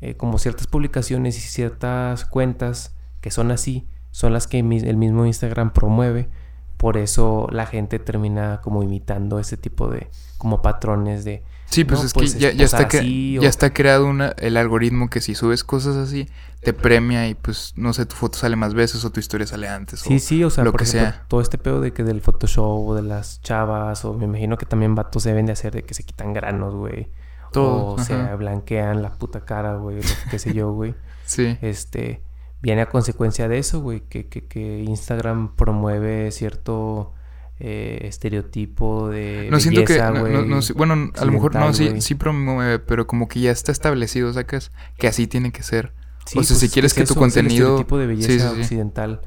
eh, 0.00 0.16
como 0.16 0.38
ciertas 0.38 0.66
publicaciones 0.66 1.36
y 1.36 1.40
ciertas 1.42 2.24
cuentas 2.24 2.96
que 3.20 3.30
son 3.30 3.50
así, 3.52 3.86
son 4.10 4.32
las 4.32 4.48
que 4.48 4.62
mi- 4.64 4.78
el 4.78 4.96
mismo 4.96 5.26
Instagram 5.26 5.72
promueve. 5.72 6.28
Por 6.76 6.96
eso 6.96 7.48
la 7.50 7.66
gente 7.66 7.98
termina 7.98 8.60
como 8.62 8.82
imitando 8.82 9.38
ese 9.38 9.56
tipo 9.56 9.88
de, 9.88 10.08
como 10.38 10.60
patrones 10.62 11.24
de... 11.24 11.42
Sí, 11.68 11.84
pues 11.84 12.00
No, 12.00 12.06
es 12.06 12.12
pues, 12.14 12.34
que 12.34 12.40
ya, 12.40 12.48
es 12.50 12.56
ya 12.56 12.64
está, 12.64 12.76
posar 12.78 12.90
cre- 12.92 12.98
así 13.00 13.38
o- 13.38 13.42
ya 13.42 13.48
está 13.48 13.72
creado 13.72 14.06
una, 14.06 14.28
el 14.38 14.56
algoritmo 14.56 15.10
que 15.10 15.20
si 15.20 15.34
subes 15.34 15.64
cosas 15.64 15.96
así, 15.96 16.28
te 16.62 16.72
premia 16.72 17.26
y 17.28 17.34
pues 17.34 17.72
no 17.76 17.92
sé, 17.92 18.06
tu 18.06 18.14
foto 18.14 18.38
sale 18.38 18.54
más 18.54 18.72
veces 18.74 19.04
o 19.04 19.10
tu 19.10 19.18
historia 19.18 19.46
sale 19.48 19.68
antes. 19.68 20.00
Sí, 20.00 20.16
o- 20.16 20.18
sí, 20.20 20.44
o 20.44 20.50
sea, 20.50 20.62
lo 20.64 20.70
por 20.70 20.80
que 20.82 20.84
ejemplo, 20.88 21.10
sea. 21.12 21.24
todo 21.26 21.40
este 21.40 21.58
pedo 21.58 21.80
de 21.80 21.92
que 21.92 22.04
del 22.04 22.20
Photoshop 22.20 22.88
o 22.88 22.94
de 22.94 23.02
las 23.02 23.40
chavas, 23.42 24.04
o 24.04 24.14
me 24.14 24.26
imagino 24.26 24.56
que 24.58 24.66
también 24.66 24.94
vatos 24.94 25.24
deben 25.24 25.46
de 25.46 25.52
hacer 25.52 25.72
de 25.74 25.82
que 25.82 25.94
se 25.94 26.04
quitan 26.04 26.32
granos, 26.32 26.74
güey. 26.74 27.08
Todo, 27.52 27.94
O 27.94 27.98
se 27.98 28.14
ajá. 28.14 28.36
blanquean 28.36 29.02
la 29.02 29.12
puta 29.14 29.44
cara, 29.44 29.76
güey, 29.76 30.00
qué 30.30 30.38
sé 30.38 30.52
yo, 30.54 30.72
güey. 30.72 30.94
Sí. 31.26 31.58
Este, 31.62 32.22
viene 32.62 32.82
a 32.82 32.88
consecuencia 32.88 33.48
de 33.48 33.58
eso, 33.58 33.80
güey, 33.80 34.00
que, 34.08 34.26
que, 34.28 34.44
que 34.46 34.82
Instagram 34.82 35.54
promueve 35.56 36.30
cierto 36.32 37.12
eh, 37.58 38.00
estereotipo 38.02 39.08
de 39.08 39.48
No 39.50 39.60
siento 39.60 39.84
que. 39.84 39.94
belleza, 39.94 40.10
no- 40.10 40.20
güey. 40.20 40.32
no- 40.32 40.42
no 40.44 40.60
bueno, 40.74 41.10
a 41.16 41.24
lo 41.24 41.32
mejor 41.32 41.54
no, 41.54 41.72
sí, 41.72 42.00
sí 42.00 42.14
promueve, 42.14 42.78
pero 42.78 43.06
como 43.06 43.28
que 43.28 43.40
ya 43.40 43.50
está 43.50 43.72
establecido, 43.72 44.32
sacas, 44.32 44.72
que 44.98 45.08
así 45.08 45.26
tiene 45.26 45.52
que 45.52 45.62
ser. 45.62 45.92
Sí, 46.26 46.38
o 46.38 46.42
sea, 46.42 46.56
si 46.56 46.66
es 46.66 46.72
quieres 46.72 46.92
que 46.92 47.00
tu 47.04 47.04
eso, 47.04 47.12
es 47.12 47.16
el 47.16 47.20
contenido- 47.44 47.66
estereotipo 47.66 47.98
de 47.98 48.06
belleza 48.08 48.50
sí, 48.54 48.60
occidental 48.60 49.20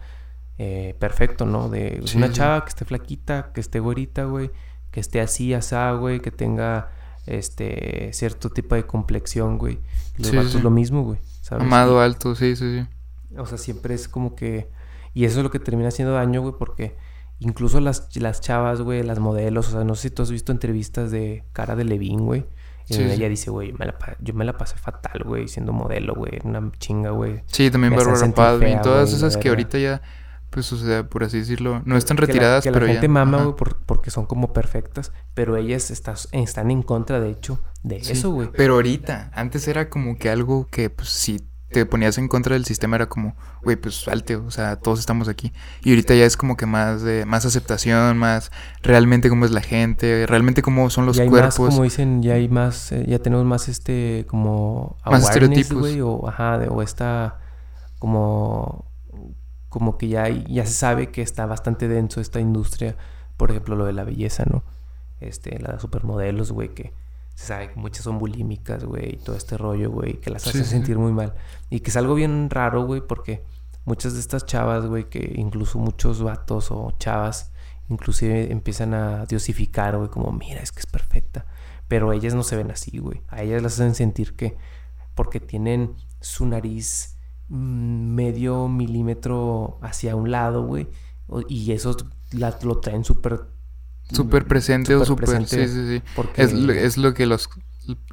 eh, 0.57 0.95
perfecto, 0.99 1.45
¿no? 1.45 1.69
De 1.69 2.03
una 2.15 2.31
chava 2.31 2.63
que 2.65 2.69
esté 2.69 2.83
flaquita, 2.85 3.51
que 3.53 3.61
esté 3.61 3.79
güerita, 3.79 4.25
güey, 4.25 4.51
que 4.91 4.99
esté 4.99 5.21
así, 5.21 5.53
asá, 5.53 5.91
güey, 5.93 6.19
que 6.19 6.31
tenga 6.31 6.91
este 7.25 8.11
cierto 8.13 8.49
tipo 8.49 8.75
de 8.75 8.85
complexión, 8.85 9.57
güey. 9.57 9.79
Y 10.17 10.23
Los 10.23 10.35
vatos 10.35 10.61
lo 10.63 10.69
mismo, 10.69 11.03
güey. 11.03 11.19
¿sabes? 11.41 11.63
Amado, 11.65 12.01
alto, 12.01 12.35
sí, 12.35 12.55
sí, 12.57 12.79
sí. 12.81 12.87
O 13.37 13.45
sea, 13.45 13.57
siempre 13.57 13.93
es 13.93 14.07
como 14.07 14.35
que... 14.35 14.69
Y 15.13 15.25
eso 15.25 15.39
es 15.39 15.43
lo 15.43 15.51
que 15.51 15.59
termina 15.59 15.89
haciendo 15.89 16.13
daño, 16.13 16.41
güey, 16.41 16.53
porque 16.57 16.95
incluso 17.39 17.79
las, 17.79 18.15
las 18.15 18.41
chavas, 18.41 18.81
güey, 18.81 19.01
las 19.03 19.19
modelos, 19.19 19.69
o 19.69 19.71
sea, 19.71 19.83
no 19.83 19.95
sé 19.95 20.09
si 20.09 20.09
tú 20.11 20.21
has 20.23 20.31
visto 20.31 20.51
entrevistas 20.51 21.09
de 21.11 21.45
Cara 21.53 21.75
de 21.75 21.83
Levine, 21.85 22.21
güey. 22.21 22.45
Y 22.87 22.93
Sí, 22.95 23.03
sí. 23.05 23.11
ella 23.11 23.29
dice, 23.29 23.51
güey, 23.51 23.71
me 23.73 23.85
la 23.85 23.97
pa- 23.97 24.17
yo 24.19 24.33
me 24.33 24.45
la 24.45 24.57
pasé 24.57 24.75
fatal, 24.77 25.23
güey, 25.23 25.47
siendo 25.47 25.73
modelo, 25.73 26.15
güey, 26.15 26.39
una 26.43 26.71
chinga, 26.79 27.11
güey. 27.11 27.43
Sí, 27.45 27.69
también 27.69 27.95
Bárbara 27.95 28.57
fea, 28.59 28.81
todas 28.81 29.13
esas 29.13 29.37
que 29.37 29.49
ahorita 29.49 29.77
ya, 29.77 30.01
pues, 30.49 30.73
o 30.73 30.77
sea, 30.77 31.07
por 31.07 31.23
así 31.23 31.37
decirlo, 31.37 31.83
no 31.85 31.97
están 31.97 32.17
que 32.17 32.21
la- 32.23 32.27
retiradas, 32.27 32.63
que 32.63 32.71
pero 32.71 32.87
la 32.87 32.93
gente 32.93 33.07
ya. 33.07 33.13
mama, 33.13 33.43
güey, 33.43 33.55
por- 33.55 33.77
porque 33.85 34.09
son 34.09 34.25
como 34.25 34.53
perfectas, 34.53 35.11
pero 35.35 35.55
ellas 35.55 35.91
estás- 35.91 36.29
están 36.31 36.71
en 36.71 36.81
contra, 36.81 37.19
de 37.19 37.29
hecho, 37.29 37.59
de 37.83 38.03
Sí, 38.03 38.13
eso, 38.13 38.31
güey. 38.31 38.49
Pero 38.55 38.73
ahorita, 38.73 39.29
antes 39.35 39.67
era 39.67 39.89
como 39.89 40.17
que 40.17 40.29
algo 40.31 40.65
que, 40.71 40.89
pues, 40.89 41.09
si 41.09 41.47
te 41.71 41.85
ponías 41.85 42.17
en 42.17 42.27
contra 42.27 42.53
del 42.55 42.65
sistema 42.65 42.95
era 42.95 43.07
como, 43.07 43.35
güey, 43.63 43.75
pues 43.75 44.01
salte, 44.01 44.35
o 44.35 44.49
sea, 44.51 44.75
todos 44.77 44.99
estamos 44.99 45.27
aquí. 45.27 45.53
Y 45.83 45.89
ahorita 45.91 46.15
ya 46.15 46.25
es 46.25 46.35
como 46.35 46.57
que 46.57 46.65
más 46.65 47.01
de, 47.03 47.25
más 47.25 47.45
aceptación, 47.45 48.17
más 48.17 48.51
realmente 48.81 49.29
cómo 49.29 49.45
es 49.45 49.51
la 49.51 49.61
gente, 49.61 50.25
realmente 50.27 50.61
cómo 50.61 50.89
son 50.89 51.05
los 51.05 51.17
ya 51.17 51.23
hay 51.23 51.29
cuerpos. 51.29 51.59
más, 51.59 51.69
como 51.69 51.83
dicen, 51.83 52.23
ya 52.23 52.33
hay 52.33 52.49
más, 52.49 52.91
eh, 52.91 53.05
ya 53.07 53.19
tenemos 53.19 53.45
más 53.45 53.67
este, 53.69 54.25
como 54.27 54.97
Más 55.05 55.23
estereotipos. 55.23 55.77
güey, 55.79 56.01
o 56.01 56.27
ajá, 56.27 56.57
de- 56.57 56.67
o 56.69 56.81
esta, 56.81 57.39
como, 57.99 58.85
como 59.69 59.97
que 59.97 60.07
ya, 60.07 60.23
hay- 60.23 60.45
ya 60.49 60.65
se 60.65 60.73
sabe 60.73 61.11
que 61.11 61.21
está 61.21 61.45
bastante 61.45 61.87
denso 61.87 62.21
esta 62.21 62.39
industria, 62.39 62.95
por 63.37 63.51
ejemplo, 63.51 63.75
lo 63.75 63.85
de 63.85 63.93
la 63.93 64.03
belleza, 64.03 64.43
¿no? 64.49 64.63
Este, 65.19 65.59
las 65.59 65.81
supermodelos, 65.81 66.51
güey, 66.51 66.73
que 66.73 66.93
se 67.35 67.45
sabe 67.47 67.69
que 67.71 67.79
muchas 67.79 68.03
son 68.03 68.19
bulímicas, 68.19 68.83
güey, 68.83 69.13
y 69.13 69.17
todo 69.17 69.35
este 69.35 69.57
rollo, 69.57 69.89
güey, 69.91 70.19
que 70.19 70.29
las 70.29 70.43
Sí, 70.43 70.49
hace 70.49 70.63
sí. 70.63 70.69
sentir 70.71 70.97
muy 70.97 71.11
mal. 71.13 71.33
Y 71.69 71.79
que 71.79 71.89
es 71.89 71.97
algo 71.97 72.15
bien 72.15 72.49
raro, 72.49 72.85
güey, 72.85 73.01
porque 73.01 73.43
muchas 73.85 74.13
de 74.13 74.19
estas 74.19 74.45
chavas, 74.45 74.85
güey, 74.85 75.09
que 75.09 75.33
incluso 75.35 75.79
muchos 75.79 76.21
vatos 76.21 76.69
o 76.71 76.91
chavas, 76.99 77.51
inclusive 77.89 78.51
empiezan 78.51 78.93
a 78.93 79.25
diosificar, 79.25 79.97
güey, 79.97 80.09
como, 80.09 80.31
mira, 80.31 80.61
es 80.61 80.71
que 80.71 80.79
es 80.81 80.85
perfecta. 80.85 81.45
Pero 81.87 82.13
ellas 82.13 82.35
no 82.35 82.43
se 82.43 82.55
ven 82.55 82.69
así, 82.71 82.99
güey. 82.99 83.21
A 83.29 83.41
ellas 83.41 83.63
las 83.63 83.73
hacen 83.73 83.95
sentir 83.95 84.35
que, 84.35 84.57
porque 85.15 85.39
tienen 85.39 85.95
su 86.21 86.45
nariz 86.45 87.17
mm, 87.47 88.13
medio 88.13 88.67
milímetro 88.67 89.79
hacia 89.81 90.15
un 90.15 90.29
lado, 90.31 90.65
güey, 90.65 90.87
y 91.47 91.71
eso 91.71 91.95
la- 92.31 92.57
lo 92.63 92.79
traen 92.79 93.03
súper... 93.03 93.41
Súper 94.11 94.45
presente 94.45 94.95
o 94.95 95.05
súper 95.05 95.27
súper... 95.27 95.47
Sí, 95.47 95.55
presente, 95.55 95.87
sí, 95.87 95.97
sí. 95.99 96.03
Porque... 96.15 96.41
Es, 96.43 96.53
lo- 96.53 96.73
es 96.73 96.97
lo 96.97 97.13
que 97.13 97.25
los... 97.25 97.49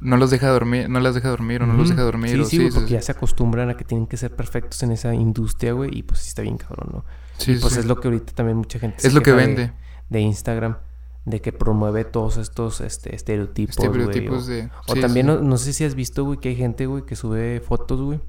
No 0.01 0.17
los 0.17 0.31
deja 0.31 0.49
dormir, 0.49 0.89
no 0.89 0.99
las 0.99 1.13
deja 1.13 1.29
dormir 1.29 1.61
o 1.61 1.67
no 1.67 1.73
los 1.73 1.89
deja 1.89 2.01
dormir. 2.01 2.31
Sí, 2.31 2.39
o, 2.39 2.45
sí, 2.45 2.57
güey, 2.57 2.69
porque 2.71 2.87
sí, 2.87 2.93
ya 2.93 3.01
se 3.01 3.11
acostumbran 3.11 3.69
a 3.69 3.77
que 3.77 3.83
tienen 3.83 4.07
que 4.07 4.17
ser 4.17 4.35
perfectos 4.35 4.81
en 4.81 4.91
esa 4.91 5.13
industria, 5.13 5.73
güey, 5.73 5.95
y 5.95 6.01
pues 6.03 6.21
sí 6.21 6.29
está 6.29 6.41
bien 6.41 6.57
cabrón, 6.57 6.89
¿no? 6.93 7.05
sí, 7.37 7.51
y 7.51 7.57
pues 7.59 7.73
sí. 7.73 7.79
es 7.81 7.85
lo 7.85 7.99
que 7.99 8.07
ahorita 8.07 8.33
también 8.33 8.57
mucha 8.57 8.79
gente 8.79 9.05
Es 9.07 9.13
lo 9.13 9.21
que 9.21 9.31
de- 9.31 9.37
vende. 9.37 9.73
De, 10.09 10.19
Instagram, 10.21 10.77
de 11.25 11.41
que 11.41 11.51
promueve 11.51 12.05
todos 12.05 12.37
estos 12.37 12.81
este, 12.81 13.13
estereotipos, 13.13 13.77
Estereotipos 13.77 14.47
güey, 14.47 14.61
de... 14.63 14.69
O 14.87 14.95
también. 14.95 15.27
No, 15.27 15.41
no 15.41 15.57
sé 15.57 15.73
si 15.73 15.83
has 15.83 15.93
visto, 15.93 16.23
güey, 16.23 16.39
que 16.39 16.49
hay 16.49 16.55
gente, 16.55 16.87
güey, 16.87 17.05
que 17.05 17.15
sube 17.15 17.59
fotos, 17.59 18.01
güey, 18.01 18.19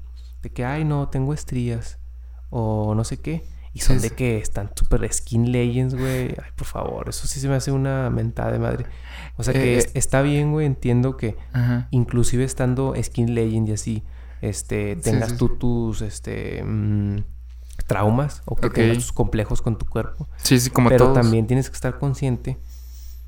de 0.43 0.51
que, 0.51 0.65
ay, 0.65 0.85
no, 0.85 1.09
tengo 1.09 1.33
estrías, 1.33 1.97
o 2.51 2.93
no 2.93 3.03
sé 3.03 3.17
qué, 3.17 3.43
y 3.79 3.81
son 3.81 3.99
de 4.01 4.09
que 4.11 4.37
están 4.37 4.71
súper 4.75 5.11
skin 5.11 5.51
legends, 5.51 5.95
güey, 5.95 6.29
ay, 6.29 6.51
por 6.55 6.67
favor, 6.67 7.09
eso 7.09 7.27
sí 7.27 7.39
se 7.39 7.47
me 7.47 7.55
hace 7.55 7.71
una 7.71 8.09
mentada 8.09 8.51
de 8.51 8.59
madre. 8.59 8.85
O 9.37 9.43
sea 9.43 9.53
que 9.53 9.75
Eh, 9.75 9.77
es- 9.79 9.91
está 9.93 10.21
bien, 10.21 10.51
güey, 10.51 10.65
entiendo 10.65 11.17
que 11.17 11.35
Ajá. 11.53 11.87
inclusive 11.91 12.43
estando 12.43 12.93
skin 13.01 13.33
legend 13.35 13.69
y 13.69 13.71
así, 13.73 14.03
este, 14.41 14.95
tengas 14.97 15.31
sí, 15.31 15.37
tú 15.37 15.49
tus, 15.57 16.01
este, 16.01 16.63
mm, 16.63 17.17
traumas, 17.87 18.41
o 18.45 18.55
que 18.55 18.69
tengas 18.69 18.97
tus 18.97 19.11
complejos 19.13 19.61
con 19.61 19.77
tu 19.77 19.85
cuerpo. 19.85 20.27
Sí, 20.37 20.59
sí, 20.59 20.69
como 20.69 20.89
Pero 20.89 21.05
todos. 21.05 21.15
también 21.21 21.47
tienes 21.47 21.69
que 21.69 21.75
estar 21.75 21.97
consciente 21.97 22.57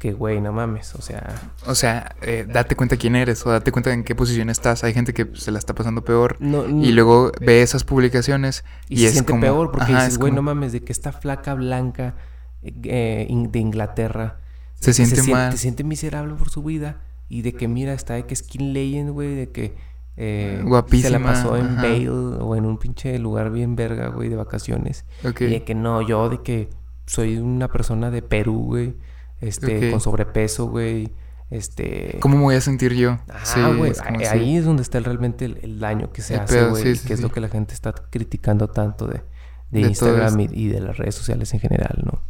que, 0.01 0.13
güey, 0.13 0.41
no 0.41 0.51
mames, 0.51 0.95
o 0.95 1.01
sea, 1.03 1.23
O 1.67 1.75
sea, 1.75 2.15
eh, 2.23 2.47
date 2.51 2.75
cuenta 2.75 2.97
quién 2.97 3.15
eres 3.15 3.45
o 3.45 3.51
date 3.51 3.71
cuenta 3.71 3.93
en 3.93 4.03
qué 4.03 4.15
posición 4.15 4.49
estás. 4.49 4.83
Hay 4.83 4.93
gente 4.95 5.13
que 5.13 5.29
se 5.35 5.51
la 5.51 5.59
está 5.59 5.75
pasando 5.75 6.03
peor 6.03 6.37
no, 6.39 6.67
y 6.67 6.91
luego 6.91 7.31
ve 7.39 7.61
esas 7.61 7.83
publicaciones 7.83 8.63
y, 8.89 8.95
y, 8.95 8.97
se 8.97 9.05
es 9.05 9.11
siente 9.13 9.31
como... 9.31 9.41
peor 9.41 9.71
porque 9.71 9.91
ajá, 9.93 9.97
dices, 9.99 10.13
es 10.13 10.17
güey, 10.17 10.31
como- 10.31 10.41
no 10.41 10.55
mames, 10.55 10.71
de 10.71 10.81
que 10.81 10.91
esta 10.91 11.11
flaca 11.11 11.53
blanca 11.53 12.15
eh, 12.63 13.27
de 13.29 13.59
Inglaterra 13.59 14.39
Se 14.79 14.91
siente 14.93 15.21
sien- 15.21 15.35
mal. 15.35 15.51
se 15.51 15.59
siente 15.59 15.83
miserable 15.83 16.33
por 16.33 16.49
su 16.49 16.63
vida 16.63 17.01
y 17.29 17.43
de 17.43 17.53
que 17.53 17.67
mira, 17.67 17.93
está 17.93 18.15
de 18.15 18.25
que 18.25 18.35
skin 18.35 18.73
legend, 18.73 19.11
güey, 19.11 19.35
de 19.35 19.51
que 19.51 19.75
eh, 20.17 20.55
se 20.57 20.63
Guapísima, 20.63 21.19
la 21.19 21.23
pasó 21.25 21.55
en 21.57 21.67
ajá. 21.67 21.83
Bale 21.83 22.09
o 22.09 22.55
en 22.55 22.65
un 22.65 22.77
pinche 22.79 23.17
lugar 23.19 23.51
bien 23.51 23.75
verga, 23.75 24.07
güey, 24.09 24.29
de 24.29 24.35
vacaciones. 24.35 25.05
Y 25.23 25.45
de 25.45 25.63
que 25.63 25.75
no, 25.75 26.01
yo 26.01 26.27
de 26.27 26.41
que 26.41 26.69
soy 27.05 27.37
una 27.37 27.67
persona 27.69 28.09
de 28.11 28.21
Perú, 28.21 28.63
güey, 28.65 28.95
este, 29.41 29.91
con 29.91 29.99
sobrepeso, 29.99 30.67
güey, 30.67 31.11
este... 31.49 32.17
¿Cómo 32.21 32.37
me 32.37 32.43
voy 32.43 32.55
a 32.55 32.61
sentir 32.61 32.93
yo? 32.93 33.19
Ah, 33.29 33.73
güey, 33.75 33.91
es 33.91 34.01
como 34.01 34.19
ahí 34.19 34.55
es 34.55 34.65
donde 34.65 34.83
está 34.83 34.99
realmente 35.01 35.45
el, 35.45 35.59
el 35.61 35.79
daño 35.79 36.11
que 36.13 36.21
se 36.21 36.35
El 36.35 36.41
hace, 36.41 36.55
pedo, 36.55 36.69
güey, 36.69 36.83
sí, 36.83 36.95
sí, 36.95 37.07
que 37.07 37.13
es 37.13 37.19
sí. 37.19 37.23
lo 37.23 37.31
que 37.31 37.41
la 37.41 37.49
gente 37.49 37.73
está 37.73 37.91
criticando 37.91 38.69
tanto 38.69 39.07
de, 39.07 39.21
de, 39.69 39.81
Instagram 39.81 40.39
y, 40.39 40.67
de 40.69 40.79
las 40.79 40.97
redes 40.97 41.15
sociales 41.15 41.53
en 41.53 41.59
general, 41.59 42.01
¿no? 42.05 42.23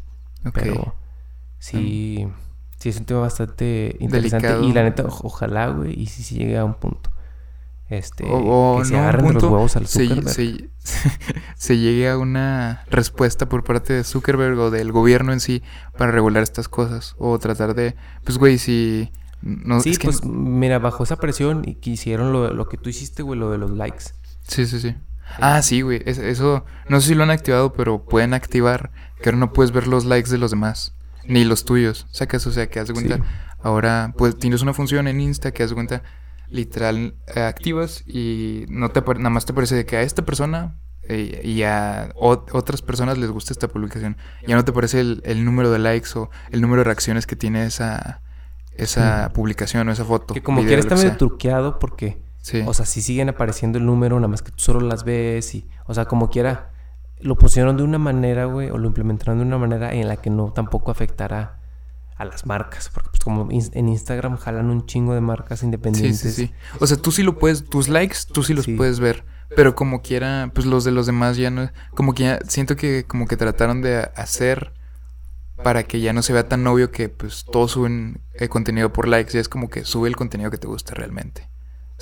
Ok. 0.50 0.60
Pero 0.60 0.96
sí, 1.60 2.28
sí 2.78 2.90
es 2.90 2.98
un 2.98 3.06
tema 3.06 3.20
bastante 3.20 3.96
interesante 4.00 4.48
Delicado. 4.48 4.70
y 4.70 4.74
la 4.74 4.84
neta, 4.84 5.04
ojalá, 5.04 5.68
güey, 5.68 6.02
y 6.02 6.08
si 6.08 6.24
sí 6.24 6.36
llegue 6.36 6.58
a 6.58 6.66
un 6.66 6.74
punto, 6.74 7.11
este, 7.92 8.26
O- 8.26 8.76
o 8.76 8.80
que 8.80 8.86
se 8.86 8.94
no, 8.94 9.00
un 9.00 9.04
agarren 9.04 9.28
de 9.28 9.34
los 9.34 9.44
huevos 9.44 9.76
al 9.76 9.88
Zuckerberg. 9.88 10.30
se- 10.30 10.70
se 11.56 11.78
llegue 11.78 12.10
a 12.10 12.18
una 12.18 12.84
respuesta 12.90 13.48
por 13.48 13.64
parte 13.64 13.94
de 13.94 14.04
Zuckerberg 14.04 14.58
o 14.60 14.72
del 14.72 14.92
gobierno 14.92 15.34
en 15.34 15.40
sí 15.40 15.62
para 15.98 16.12
regular 16.12 16.42
estas 16.44 16.68
cosas 16.68 17.16
o 17.18 17.38
tratar 17.40 17.76
de, 17.76 17.96
pues 18.24 18.38
güey, 18.38 18.58
si 18.58 19.12
no 19.42 19.80
sí, 19.82 19.96
que- 19.98 20.06
pues 20.06 20.24
mira, 20.24 20.80
bajo 20.80 21.04
esa 21.04 21.18
presión 21.18 21.64
y 21.66 21.76
que 21.76 21.92
hicieron 21.92 22.32
lo, 22.32 22.54
lo 22.54 22.68
que 22.70 22.78
tú 22.78 22.90
hiciste, 22.90 23.24
güey, 23.24 23.40
lo 23.40 23.52
de 23.52 23.58
los 23.58 23.72
likes. 23.72 24.06
sí, 24.48 24.66
sí, 24.66 24.80
sí. 24.80 24.96
Ah, 25.40 25.62
sí, 25.62 25.82
güey, 25.82 26.02
es- 26.06 26.18
eso 26.18 26.66
no 26.90 27.00
sé 27.02 27.10
si 27.10 27.16
lo 27.16 27.24
han 27.24 27.32
activado, 27.32 27.72
pero 27.74 28.04
pueden 28.06 28.34
activar 28.34 28.92
que 29.22 29.30
ahora 29.30 29.38
no 29.38 29.54
puedes 29.54 29.72
ver 29.72 29.88
los 29.88 30.06
likes 30.06 30.30
de 30.30 30.38
los 30.38 30.52
demás 30.52 30.94
ni 31.26 31.44
los 31.46 31.66
tuyos. 31.66 32.08
Sacas, 32.12 32.46
o 32.48 32.52
sea, 32.52 32.68
que 32.68 32.80
haz 32.80 32.88
de 32.88 32.94
cuenta 32.94 33.18
Sí. 33.18 33.22
Ahora, 33.64 34.14
pues 34.18 34.38
tienes 34.40 34.64
una 34.64 34.74
función 34.74 35.08
en 35.08 35.22
Insta 35.22 35.52
que 35.52 35.62
haz 35.62 35.70
de 35.70 35.76
cuenta, 35.76 36.02
literal, 36.52 37.16
eh, 37.36 37.40
activas 37.42 38.04
y 38.06 38.66
no 38.70 38.90
te 38.90 39.02
nada 39.02 39.30
más 39.30 39.46
te 39.46 39.54
parece 39.54 39.76
de 39.76 39.86
que 39.86 39.98
a 39.98 40.02
esta 40.02 40.24
persona 40.24 40.78
eh, 41.04 41.42
y 41.44 41.64
a 41.64 42.12
otras 42.16 42.82
personas 42.82 43.18
les 43.18 43.32
gusta 43.32 43.54
esta 43.54 43.68
publicación. 43.68 44.18
Ya 44.46 44.56
no 44.56 44.64
te 44.64 44.72
parece 44.72 45.00
el, 45.00 45.22
el 45.26 45.44
número 45.44 45.72
de 45.72 45.80
likes 45.80 46.10
o 46.16 46.30
el 46.52 46.62
número 46.62 46.82
de 46.82 46.84
reacciones 46.86 47.26
que 47.26 47.36
tiene 47.36 47.66
esa, 47.66 48.22
esa 48.76 49.32
publicación 49.34 49.88
o 49.90 49.92
esa 49.92 50.06
foto. 50.06 50.34
Que 50.34 50.44
como 50.44 50.62
lo 50.62 50.70
está 50.70 50.96
medio 50.96 51.18
truqueado 51.18 51.80
porque, 51.80 52.22
Sí. 52.40 52.64
o 52.66 52.74
sea, 52.74 52.86
si 52.86 53.02
siguen 53.02 53.30
apareciendo 53.30 53.78
el 53.78 53.86
número, 53.86 54.16
nada 54.18 54.28
más 54.28 54.42
que 54.42 54.52
tú 54.52 54.60
solo 54.60 54.82
las 54.82 55.04
ves 55.04 55.54
y, 55.56 55.68
o 55.86 55.94
sea, 55.94 56.06
como 56.06 56.30
quiera, 56.30 56.72
lo 57.20 57.36
pusieron 57.38 57.78
de 57.78 57.84
una 57.84 58.00
manera, 58.00 58.46
güey, 58.46 58.70
o 58.72 58.78
lo 58.78 58.88
implementaron 58.88 59.38
de 59.38 59.46
una 59.46 59.58
manera 59.58 59.94
en 59.94 60.08
la 60.08 60.18
que 60.18 60.30
no 60.32 60.52
tampoco 60.52 60.92
afectará 60.92 61.61
a 62.22 62.26
las 62.26 62.46
marcas, 62.46 62.90
porque 62.94 63.10
pues 63.10 63.22
como 63.24 63.48
en 63.52 63.90
Instagram 63.90 64.38
jalan 64.38 64.70
un 64.70 64.86
chingo 64.86 65.14
de 65.14 65.22
marcas 65.22 65.60
Sí, 65.60 65.66
independientes. 65.66 66.20
sí, 66.20 66.32
sí. 66.32 66.54
O 66.80 66.88
sea, 66.88 66.98
tú 66.98 67.12
sí 67.12 67.24
lo 67.24 67.38
puedes, 67.40 67.66
tus 67.66 67.90
likes, 67.90 68.18
tú 68.32 68.44
sí 68.44 68.54
los 68.54 68.66
Sí. 68.66 68.74
puedes 68.76 69.00
ver. 69.00 69.26
Pero 69.56 69.76
como 69.76 70.02
quiera, 70.02 70.50
pues 70.56 70.66
los 70.66 70.86
de 70.86 70.92
los 70.92 71.06
demás 71.08 71.36
ya 71.36 71.50
no. 71.52 71.70
Como 71.94 72.14
que 72.14 72.24
ya 72.24 72.40
siento 72.48 72.78
que 72.78 73.04
como 73.06 73.28
que 73.28 73.36
trataron 73.36 73.82
de 73.82 74.10
hacer 74.16 74.74
para 75.62 75.84
que 75.84 76.00
ya 76.00 76.14
no 76.14 76.22
se 76.22 76.32
vea 76.34 76.48
tan 76.48 76.66
obvio 76.68 76.90
que 76.92 77.10
pues 77.10 77.46
todos 77.52 77.72
suben 77.72 78.22
el 78.36 78.48
contenido 78.50 78.94
por 78.94 79.08
likes. 79.10 79.34
Ya 79.34 79.42
es 79.42 79.50
como 79.50 79.70
que 79.70 79.84
sube 79.84 80.08
el 80.08 80.16
contenido 80.16 80.50
que 80.52 80.58
te 80.58 80.68
gusta 80.68 80.94
realmente. 80.96 81.50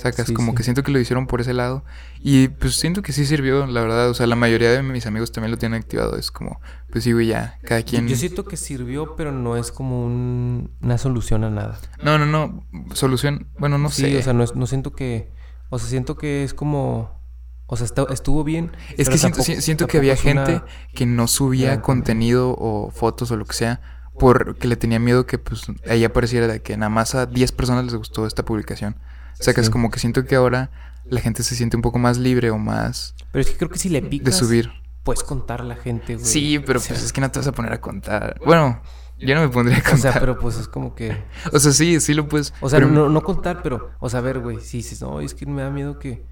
Sacas, 0.00 0.26
Sí, 0.26 0.34
como 0.34 0.52
sí. 0.52 0.56
que 0.56 0.62
siento 0.62 0.82
que 0.82 0.90
lo 0.90 0.98
hicieron 0.98 1.26
por 1.26 1.40
ese 1.40 1.52
lado. 1.54 1.84
Y 2.22 2.48
pues 2.48 2.74
siento 2.76 3.02
que 3.02 3.12
sí 3.12 3.24
sirvió, 3.26 3.66
la 3.66 3.80
verdad. 3.82 4.08
O 4.10 4.14
sea, 4.14 4.26
la 4.26 4.36
mayoría 4.36 4.70
de 4.70 4.82
mis 4.82 5.06
amigos 5.06 5.30
también 5.32 5.50
lo 5.50 5.58
tienen 5.58 5.80
activado. 5.80 6.16
Es 6.16 6.30
como, 6.30 6.60
pues 6.90 7.04
sí, 7.04 7.12
güey, 7.12 7.26
ya, 7.28 7.58
cada 7.64 7.82
quien. 7.82 8.08
Yo 8.08 8.16
siento 8.16 8.44
que 8.44 8.56
sirvió, 8.56 9.14
pero 9.16 9.32
no 9.32 9.56
es 9.56 9.70
como 9.72 10.04
un- 10.04 10.70
una 10.80 10.98
solución 10.98 11.44
a 11.44 11.50
nada. 11.50 11.78
No, 12.02 12.18
no, 12.18 12.26
no. 12.26 12.64
Solución. 12.94 13.48
Bueno, 13.58 13.78
no 13.78 13.90
sí, 13.90 14.02
sé. 14.02 14.18
o 14.18 14.22
sea, 14.22 14.32
no, 14.32 14.42
es- 14.44 14.54
no 14.56 14.66
siento 14.66 14.92
que, 14.92 15.32
o 15.68 15.78
sea, 15.78 15.88
siento 15.88 16.16
que 16.16 16.44
es 16.44 16.54
como, 16.54 17.20
o 17.66 17.76
sea, 17.76 17.84
está- 17.86 18.06
estuvo 18.12 18.42
bien. 18.44 18.72
Es 18.96 19.08
que 19.08 19.18
siento, 19.18 19.38
tampoco- 19.42 19.60
siento 19.60 19.86
que 19.86 19.98
había 19.98 20.16
gente 20.16 20.52
una- 20.56 20.64
que 20.94 21.06
no 21.06 21.26
subía 21.28 21.80
contenido 21.82 22.54
o 22.58 22.90
fotos 22.90 23.30
o 23.30 23.36
lo 23.36 23.44
que 23.44 23.54
sea 23.54 23.80
porque 24.18 24.66
le 24.68 24.76
tenía 24.76 24.98
miedo 24.98 25.24
que 25.24 25.38
pues 25.38 25.62
ahí 25.88 26.04
apareciera 26.04 26.46
de 26.46 26.60
que 26.60 26.76
nada 26.76 26.90
más 26.90 27.14
a 27.14 27.24
10 27.26 27.52
personas 27.52 27.84
les 27.84 27.94
gustó 27.94 28.26
esta 28.26 28.44
publicación. 28.44 28.96
O 29.38 29.42
sea 29.42 29.54
que 29.54 29.60
es 29.60 29.70
como 29.70 29.90
que 29.90 29.98
siento 29.98 30.24
que 30.24 30.34
ahora 30.36 30.70
la 31.04 31.20
gente 31.20 31.42
se 31.42 31.54
siente 31.56 31.76
un 31.76 31.82
poco 31.82 31.98
más 31.98 32.18
libre 32.18 32.50
o 32.50 32.58
más 32.58 33.14
Pero 33.32 33.40
es 33.42 33.50
que 33.50 33.56
creo 33.56 33.70
que 33.70 33.78
si 33.78 33.88
le 33.88 34.02
picas, 34.02 34.26
de 34.26 34.46
subir. 34.46 34.70
puedes 35.02 35.22
contar 35.22 35.60
a 35.60 35.64
la 35.64 35.76
gente, 35.76 36.14
güey. 36.14 36.26
Sí, 36.26 36.58
pero 36.64 36.78
O 36.78 36.82
sea, 36.82 36.94
pues 36.94 37.04
es 37.04 37.12
que 37.12 37.20
no 37.20 37.30
te 37.30 37.38
vas 37.38 37.48
a 37.48 37.52
poner 37.52 37.72
a 37.72 37.80
contar. 37.80 38.38
Bueno, 38.44 38.80
yo 39.18 39.34
no 39.34 39.40
me 39.40 39.48
pondría 39.48 39.78
a 39.78 39.80
O 39.80 39.82
sea, 39.82 39.92
contar. 40.12 40.20
pero 40.20 40.38
pues 40.38 40.56
es 40.58 40.68
como 40.68 40.94
que... 40.94 41.16
O 41.52 41.58
sea, 41.58 41.72
sí, 41.72 42.00
sí 42.00 42.14
lo 42.14 42.28
puedes. 42.28 42.52
O 42.60 42.68
sea, 42.68 42.78
pero- 42.78 42.90
no, 42.90 43.08
no 43.08 43.22
contar, 43.22 43.62
pero... 43.62 43.90
O 43.98 44.08
sea, 44.08 44.20
a 44.20 44.22
ver, 44.22 44.38
güey, 44.40 44.60
si 44.60 44.78
dices, 44.78 45.00
no, 45.02 45.20
es 45.20 45.34
que 45.34 45.46
me 45.46 45.62
da 45.62 45.70
miedo 45.70 45.98
que... 45.98 46.24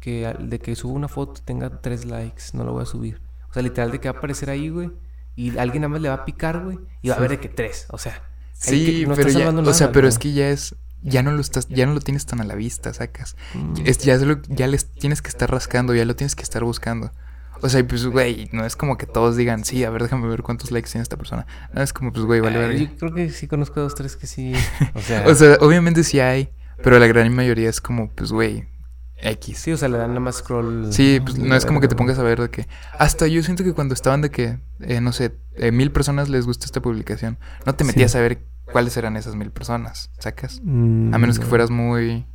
Que 0.00 0.34
de 0.40 0.58
que 0.58 0.74
suba 0.74 0.94
una 0.94 1.06
foto 1.08 1.40
y 1.40 1.44
tenga 1.44 1.80
tres 1.80 2.04
likes, 2.06 2.42
no 2.54 2.64
la 2.64 2.72
voy 2.72 2.82
a 2.82 2.86
subir. 2.86 3.20
O 3.48 3.52
sea, 3.52 3.62
literal 3.62 3.92
de 3.92 4.00
que 4.00 4.08
va 4.10 4.16
a 4.16 4.18
aparecer 4.18 4.50
ahí, 4.50 4.68
güey. 4.68 4.90
Y 5.36 5.56
alguien 5.58 5.82
nada 5.82 5.90
más 5.90 6.00
le 6.00 6.08
va 6.08 6.14
a 6.16 6.24
picar, 6.24 6.64
güey. 6.64 6.78
Y 7.02 7.08
va 7.10 7.14
a 7.16 7.20
ver 7.20 7.30
de 7.30 7.40
que 7.40 7.48
tres. 7.48 7.86
O 7.90 7.98
sea... 7.98 8.22
Sí, 8.54 9.00
que 9.02 9.06
no 9.06 9.14
pero 9.16 9.28
ya, 9.28 9.50
o 9.50 9.74
sea, 9.74 9.90
pero 9.90 10.06
es 10.06 10.18
que 10.18 10.32
ya 10.32 10.48
es 10.48 10.76
ya 11.02 11.22
no 11.22 11.32
lo 11.32 11.40
estás 11.40 11.68
ya 11.68 11.86
no 11.86 11.94
lo 11.94 12.00
tienes 12.00 12.26
tan 12.26 12.40
a 12.40 12.44
la 12.44 12.54
vista, 12.54 12.92
sacas. 12.94 13.36
Mm. 13.54 13.74
Es, 13.84 13.98
ya, 13.98 14.14
es 14.14 14.22
lo- 14.22 14.40
ya 14.48 14.66
les 14.66 14.92
tienes 14.94 15.22
que 15.22 15.28
estar 15.28 15.50
rascando, 15.50 15.94
ya 15.94 16.04
lo 16.04 16.14
tienes 16.16 16.34
que 16.36 16.42
estar 16.42 16.64
buscando. 16.64 17.10
O 17.64 17.68
sea, 17.68 17.86
pues, 17.86 18.04
güey, 18.06 18.48
no 18.52 18.64
es 18.66 18.74
como 18.74 18.96
que 18.98 19.06
todos 19.06 19.36
digan, 19.36 19.64
sí, 19.64 19.84
a 19.84 19.90
ver, 19.90 20.02
déjame 20.02 20.26
ver 20.26 20.42
cuántos 20.42 20.72
likes 20.72 20.90
tiene 20.90 21.02
esta 21.02 21.16
persona. 21.16 21.46
No, 21.72 21.80
es 21.82 21.92
como, 21.92 22.12
pues, 22.12 22.24
güey, 22.24 22.40
vale, 22.40 22.56
Ah, 22.58 22.62
vale. 22.66 22.80
Yo 22.80 22.96
creo 22.98 23.14
que 23.14 23.30
sí 23.30 23.46
conozco 23.46 23.78
a 23.78 23.84
dos, 23.84 23.94
tres 23.94 24.16
que 24.16 24.26
sí. 24.26 24.52
O 24.94 25.00
sea, 25.00 25.24
O 25.28 25.34
sea, 25.34 25.56
obviamente 25.60 26.02
sí 26.02 26.18
hay, 26.18 26.50
pero 26.82 26.98
la 26.98 27.06
gran 27.06 27.32
mayoría 27.32 27.68
es 27.70 27.80
como, 27.80 28.10
pues, 28.10 28.32
güey, 28.32 28.66
X. 29.24 29.58
sí, 29.58 29.70
o 29.70 29.76
sea, 29.76 29.88
le 29.88 29.98
dan 29.98 30.08
nada 30.08 30.18
más 30.18 30.36
scroll. 30.38 30.92
Sí, 30.92 31.20
pues 31.22 31.38
no 31.38 31.54
es 31.54 31.64
como 31.64 31.80
que 31.80 31.86
te 31.86 31.94
pongas 31.94 32.18
a 32.18 32.24
ver 32.24 32.40
de 32.40 32.50
que. 32.50 32.66
Hasta 32.98 33.28
yo 33.28 33.40
siento 33.44 33.62
que 33.62 33.72
cuando 33.72 33.94
estaban 33.94 34.20
de 34.22 34.30
que, 34.30 34.58
eh, 34.80 35.00
no 35.00 35.12
sé, 35.12 35.36
eh, 35.54 35.70
mil 35.70 35.92
personas 35.92 36.28
les 36.28 36.44
gusta 36.44 36.64
esta 36.66 36.82
publicación, 36.82 37.38
no 37.64 37.76
te 37.76 37.84
Sí. 37.84 37.88
metías 37.88 38.16
a 38.16 38.20
ver 38.20 38.42
cuáles 38.72 38.96
eran 38.96 39.16
esas 39.16 39.34
mil 39.36 39.50
personas, 39.50 40.10
¿sacas? 40.18 40.60
Mm, 40.64 41.14
A 41.14 41.18
menos 41.18 41.38
que 41.38 41.46
fueras 41.46 41.70
muy. 41.70 42.26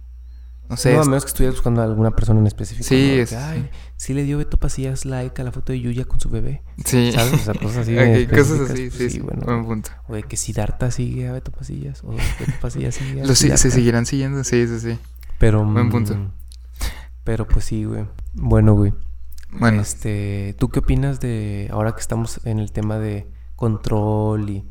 No 0.70 0.76
sé. 0.76 0.94
no, 0.94 1.02
a 1.02 1.06
menos 1.06 1.24
que 1.24 1.30
estuvieras 1.30 1.56
buscando 1.56 1.82
a 1.82 1.86
alguna 1.86 2.12
persona 2.12 2.42
en 2.42 2.48
específico. 2.48 2.86
Sí, 2.88 3.12
es- 3.20 3.32
Ay, 3.32 3.70
sí 3.96 4.14
le 4.14 4.24
dio 4.24 4.38
Beto 4.38 4.58
Pasillas 4.58 5.06
like 5.06 5.42
a 5.42 5.46
la 5.46 5.54
foto 5.54 5.72
de 5.72 5.80
Yuya 5.80 6.04
con 6.04 6.20
su 6.20 6.30
bebé. 6.30 6.62
Sí. 6.84 7.12
¿Sabes? 7.14 7.34
O 7.34 7.38
sea, 7.38 7.54
cosas 7.54 7.78
así. 7.88 7.96
Cosas 8.30 8.60
así, 8.70 8.90
pues 8.90 8.94
sí, 8.96 9.10
sí. 9.12 9.20
bueno. 9.22 9.44
Buen 9.46 9.66
punto. 9.66 9.92
O 10.10 10.14
de 10.16 10.24
que 10.24 10.36
Siddhartha 10.36 10.92
sigue 10.92 11.30
a 11.30 11.32
Beto 11.32 11.52
Pasillas. 11.54 12.04
O 12.04 12.10
Beto 12.12 12.52
Pasillas 12.62 12.96
sigue 12.96 13.22
a 13.22 13.26
Los, 13.28 13.40
se 13.40 13.56
seguirán 13.72 14.06
siguiendo, 14.06 14.44
sí, 14.44 14.68
sí, 14.68 14.80
sí. 14.82 15.00
Pero. 15.40 15.64
Buen 15.64 15.90
punto. 15.90 16.16
mm, 16.16 16.32
Pero 17.24 17.48
pues 17.48 17.64
sí, 17.64 17.86
güey. 17.86 18.06
Bueno, 18.34 18.74
güey. 18.74 18.94
Bueno, 19.52 19.82
Este, 19.82 20.54
¿tú 20.60 20.68
qué 20.68 20.80
opinas 20.80 21.22
de 21.22 21.70
ahora 21.72 21.94
que 21.94 22.02
estamos 22.02 22.42
en 22.44 22.60
el 22.60 22.74
tema 22.74 22.98
de 23.00 23.26
control 23.56 24.50
y, 24.50 24.68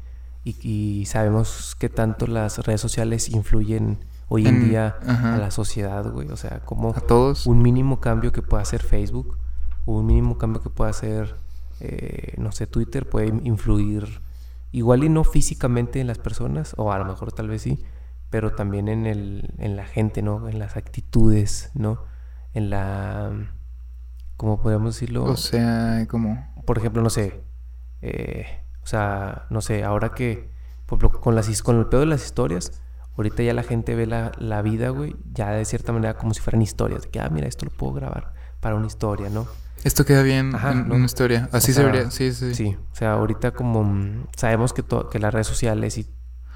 y, 0.47 1.01
y 1.01 1.07
sabemos 1.07 1.75
que 1.79 1.89
tanto 1.89 2.27
las 2.27 2.59
redes 2.61 2.81
sociales 2.81 3.29
influyen 3.29 3.99
hoy 4.29 4.47
en, 4.47 4.57
En- 4.63 4.69
día 4.69 4.97
ajá. 5.07 5.35
a 5.35 5.39
la 5.39 5.51
sociedad, 5.51 6.09
güey? 6.11 6.29
O 6.31 6.37
sea, 6.37 6.61
como 6.61 6.91
a 6.91 7.01
todos. 7.01 7.47
un 7.47 7.61
mínimo 7.63 8.01
cambio 8.01 8.31
que 8.33 8.43
pueda 8.43 8.63
hacer 8.63 8.83
Facebook, 8.83 9.37
un 9.87 10.07
mínimo 10.07 10.39
cambio 10.39 10.63
que 10.63 10.71
pueda 10.71 10.91
hacer, 10.91 11.35
eh, 11.81 12.35
no 12.39 12.53
sé, 12.53 12.67
Twitter 12.67 13.09
puede 13.09 13.27
influir 13.45 14.21
igual 14.73 15.05
y 15.05 15.09
no 15.09 15.25
físicamente 15.25 16.01
en 16.01 16.07
las 16.07 16.19
personas, 16.19 16.75
o 16.77 16.93
a 16.93 16.99
lo 16.99 17.05
mejor 17.07 17.33
tal 17.33 17.49
vez 17.49 17.63
sí, 17.63 17.85
pero 18.31 18.53
también 18.53 18.89
en, 18.89 19.07
el, 19.07 19.55
en 19.59 19.77
la 19.77 19.85
gente, 19.87 20.23
¿no? 20.23 20.49
En 20.49 20.59
las 20.59 20.77
actitudes, 20.77 21.71
¿no? 21.75 21.99
En 22.55 22.71
la... 22.71 23.33
¿Cómo 24.37 24.61
podríamos 24.61 24.95
decirlo? 24.95 25.25
O 25.25 25.37
sea, 25.37 26.07
como. 26.11 26.47
por 26.67 26.77
ejemplo, 26.79 27.01
no 27.03 27.09
sé, 27.11 27.41
eh, 28.03 28.45
o 28.87 28.89
sea, 28.89 29.47
no 29.51 29.61
sé, 29.63 29.83
ahora 29.83 30.11
que, 30.11 30.49
por 30.87 31.01
ejemplo, 31.01 31.21
con, 31.21 31.35
las, 31.35 31.61
con 31.65 31.77
el 31.81 31.87
pedo 31.87 32.03
de 32.03 32.07
las 32.07 32.25
historias, 32.25 32.71
ahorita 33.17 33.43
ya 33.43 33.53
la 33.53 33.65
gente 33.65 33.97
ve 33.97 34.07
la, 34.07 34.31
la 34.39 34.63
vida, 34.63 34.91
güey, 34.91 35.17
ya 35.33 35.51
de 35.51 35.65
cierta 35.65 35.93
manera 35.93 36.15
como 36.17 36.33
si 36.35 36.41
fueran 36.41 36.63
historias, 36.63 37.03
de 37.03 37.09
que, 37.09 37.19
ah, 37.19 37.29
mira, 37.29 37.49
esto 37.49 37.65
lo 37.65 37.73
puedo 37.73 37.95
grabar 37.95 38.33
para 38.61 38.77
una 38.77 38.87
historia, 38.87 39.29
¿no? 39.29 39.49
Esto 39.83 40.05
queda 40.05 40.23
bien 40.23 40.55
Ajá, 40.55 40.71
en 40.71 40.89
¿no? 40.89 40.95
una 40.95 41.07
historia. 41.07 41.49
Así 41.51 41.73
O 41.73 41.75
se 41.75 41.81
sea, 41.83 41.87
vería. 41.87 42.11
Sí, 42.13 42.33
sí, 42.33 42.51
sí. 42.51 42.55
Sí, 42.55 42.77
o 42.93 42.95
sea, 42.95 43.15
ahorita 43.15 43.51
como 43.51 43.83
mm, 43.83 44.27
sabemos 44.37 44.73
que, 44.73 44.85
que 45.11 45.19
las 45.19 45.35
redes 45.35 45.49
sociales 45.49 45.99
y, 45.99 46.07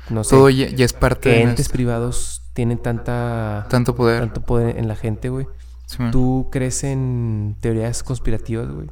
no 0.09 0.23
sé, 0.23 0.31
Todo 0.31 0.51
ya, 0.51 0.69
ya 0.69 0.85
es 0.85 0.93
parte 0.93 1.31
que 1.31 1.31
de 1.31 1.43
entes 1.43 1.69
privados 1.69 2.49
tienen 2.53 2.79
tanta, 2.79 3.67
tanto 3.69 3.97
poder. 3.97 4.21
tanto 4.21 4.41
poder 4.43 4.79
en 4.79 4.87
la 4.87 4.95
gente, 4.95 5.31
güey. 5.31 5.49
¿Tú 6.13 6.49
crees 6.53 6.85
en 6.85 7.57
teorías 7.61 8.05
conspirativas, 8.05 8.69
güey? 8.71 8.89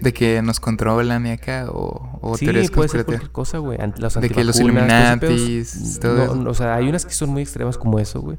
De 0.00 0.12
que 0.12 0.42
nos 0.42 0.60
controlan 0.60 1.26
y 1.26 1.30
acá, 1.30 1.66
o, 1.70 2.18
o 2.20 2.36
sí, 2.36 2.44
teorías 2.44 2.70
puede 2.70 2.88
ser 2.88 3.04
cualquier 3.04 3.30
cosa, 3.30 3.58
güey. 3.58 3.78
De 3.78 4.28
que 4.28 4.44
los 4.44 4.60
Illuminatis, 4.60 5.98
todo 6.00 6.16
no, 6.16 6.24
eso. 6.24 6.34
no, 6.36 6.50
o 6.50 6.54
sea, 6.54 6.74
hay 6.74 6.88
unas 6.88 7.06
que 7.06 7.12
son 7.14 7.30
muy 7.30 7.42
extremas 7.42 7.78
como 7.78 7.98
eso, 7.98 8.20
güey. 8.20 8.36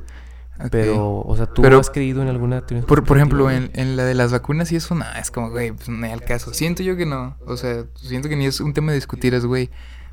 Ok. 0.60 0.68
Pero, 0.72 1.20
o 1.20 1.36
sea, 1.36 1.46
¿tú 1.46 1.62
Pero- 1.62 1.80
has 1.80 1.90
creído 1.90 2.22
en 2.24 2.30
alguna 2.30 2.66
teoría 2.66 2.86
Por, 2.86 3.04
por 3.04 3.18
ejemplo, 3.18 3.52
en, 3.52 3.70
en 3.74 3.96
la 3.96 4.06
de 4.06 4.16
las 4.16 4.32
vacunas 4.32 4.72
y 4.72 4.76
eso, 4.76 4.96
no, 4.96 5.06
es 5.20 5.30
como, 5.30 5.52
güey, 5.52 5.72
pues 5.72 5.88
no 5.90 6.04
hay 6.06 6.12
al 6.12 6.24
caso. 6.24 6.54
Siento 6.54 6.82
yo 6.84 6.96
que 6.96 7.06
no. 7.06 7.38
O 7.46 7.58
sea, 7.58 7.86
siento 7.96 8.28
que 8.30 8.36
ni 8.36 8.46
es 8.48 8.60
un 8.60 8.74
tema 8.74 8.92
de 8.92 8.96
discutir, 8.96 9.34
es, 9.36 9.46
güey, 9.46 9.70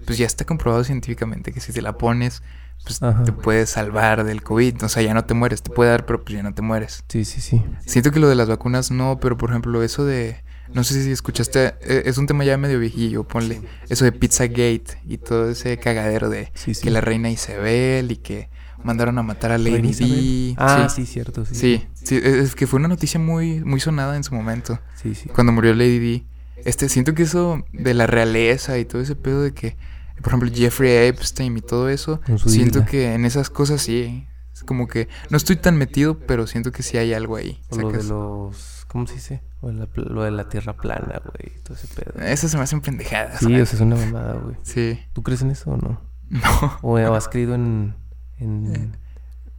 pues 0.07 0.19
ya 0.19 0.27
está 0.27 0.45
comprobado 0.45 0.85
científicamente 0.85 1.53
que 1.53 1.61
si 1.61 1.73
te 1.73 1.81
la 1.81 1.97
pones, 1.97 2.43
pues 2.85 3.03
Ajá. 3.03 3.23
te 3.25 3.33
puedes 3.33 3.71
salvar 3.71 4.25
del 4.25 4.43
COVID. 4.43 4.83
O 4.85 4.89
sea, 4.91 5.03
ya 5.03 5.15
no 5.15 5.25
te 5.25 5.33
mueres, 5.33 5.63
te 5.63 5.71
puede 5.71 5.91
dar, 5.91 6.05
pero 6.05 6.23
pues 6.23 6.35
ya 6.37 6.43
no 6.43 6.53
te 6.53 6.61
mueres. 6.61 7.05
Sí, 7.09 7.25
sí, 7.25 7.41
sí. 7.41 7.63
Siento 7.87 8.11
que 8.11 8.21
lo 8.21 8.29
de 8.29 8.35
las 8.35 8.49
vacunas 8.49 8.91
no, 8.91 9.19
pero 9.21 9.39
por 9.39 9.49
ejemplo, 9.51 9.83
eso 9.83 10.05
de. 10.05 10.45
No 10.73 10.83
sé 10.85 11.03
si 11.03 11.11
escuchaste, 11.11 11.75
eh, 11.83 12.03
es 12.07 12.19
un 12.19 12.27
tema 12.27 12.45
ya 12.45 12.57
medio 12.57 12.79
viejillo, 12.81 13.25
ponle. 13.25 13.61
Eso 13.89 14.05
de 14.05 14.13
Pizzagate 14.13 14.99
y 15.07 15.19
todo 15.19 15.51
ese 15.51 15.79
cagadero 15.79 16.29
de 16.31 16.51
Sí, 16.55 16.75
sí. 16.75 16.83
que 16.83 16.91
la 16.91 17.01
reina 17.01 17.31
Isabel 17.31 18.11
y 18.11 18.17
que 18.17 18.49
mandaron 18.83 19.19
a 19.19 19.23
matar 19.23 19.53
a 19.53 19.59
Lady. 19.59 19.93
Di. 19.93 20.55
Ah, 20.59 20.89
sí. 20.91 21.05
sí, 21.07 21.13
cierto, 21.13 21.45
sí. 21.45 21.55
Sí, 21.55 21.87
sí, 21.95 22.21
es 22.23 22.55
que 22.55 22.67
fue 22.67 22.79
una 22.79 22.89
noticia 22.89 23.21
muy, 23.21 23.61
muy 23.65 23.81
sonada 23.81 24.17
en 24.17 24.25
su 24.25 24.35
momento, 24.35 24.79
Sí, 25.01 25.15
sí. 25.15 25.29
cuando 25.29 25.53
murió 25.53 25.75
Lady 25.75 25.99
Di. 25.99 26.27
Este, 26.65 26.89
siento 26.89 27.15
que 27.15 27.25
eso 27.25 27.63
de 27.73 27.95
la 27.95 28.07
realeza 28.07 28.79
y 28.79 28.85
todo 28.85 29.03
ese 29.03 29.17
pedo 29.17 29.43
de 29.43 29.53
que, 29.53 29.77
por 30.23 30.29
ejemplo, 30.29 30.51
Jeffrey 30.53 31.09
Epstein 31.09 31.57
y 31.57 31.61
todo 31.61 31.89
eso, 31.91 32.21
siento 32.47 32.79
isla. 32.81 32.87
que 32.91 33.13
en 33.15 33.25
esas 33.27 33.51
cosas 33.51 33.83
sí, 33.83 34.27
es 34.53 34.63
como 34.65 34.89
que 34.89 35.09
no 35.31 35.37
estoy 35.37 35.57
tan 35.57 35.77
metido, 35.77 36.19
pero 36.19 36.47
siento 36.47 36.73
que 36.73 36.83
sí 36.83 36.97
hay 36.97 37.13
algo 37.13 37.37
ahí. 37.37 37.61
O 37.69 37.77
lo 37.77 37.91
de 37.93 38.03
los... 38.05 38.74
¿Cómo 38.95 39.07
se 39.09 39.15
dice? 39.15 39.43
O 39.61 39.71
la 39.73 39.89
lo 39.97 40.23
de 40.23 40.31
la 40.31 40.49
tierra 40.49 40.75
plana, 40.77 41.21
güey. 41.25 41.53
Todo 41.65 41.75
ese 41.75 41.89
pedo. 41.89 42.25
Esas 42.25 42.53
se 42.53 42.57
me 42.57 42.63
hacen 42.63 42.81
pendejadas. 42.81 43.41
Sí, 43.41 43.47
güey. 43.47 43.61
o 43.61 43.67
sea, 43.67 43.75
es 43.75 43.81
una 43.81 43.97
mamada, 43.97 44.35
güey. 44.35 44.57
Sí. 44.63 45.01
¿Tú 45.13 45.23
crees 45.25 45.43
en 45.43 45.51
eso 45.51 45.73
o 45.73 45.77
no? 45.77 46.01
No. 46.31 46.79
¿O, 46.83 46.93
o 46.99 47.15
has 47.15 47.29
creído 47.29 47.55
en, 47.57 47.95
en, 48.39 48.97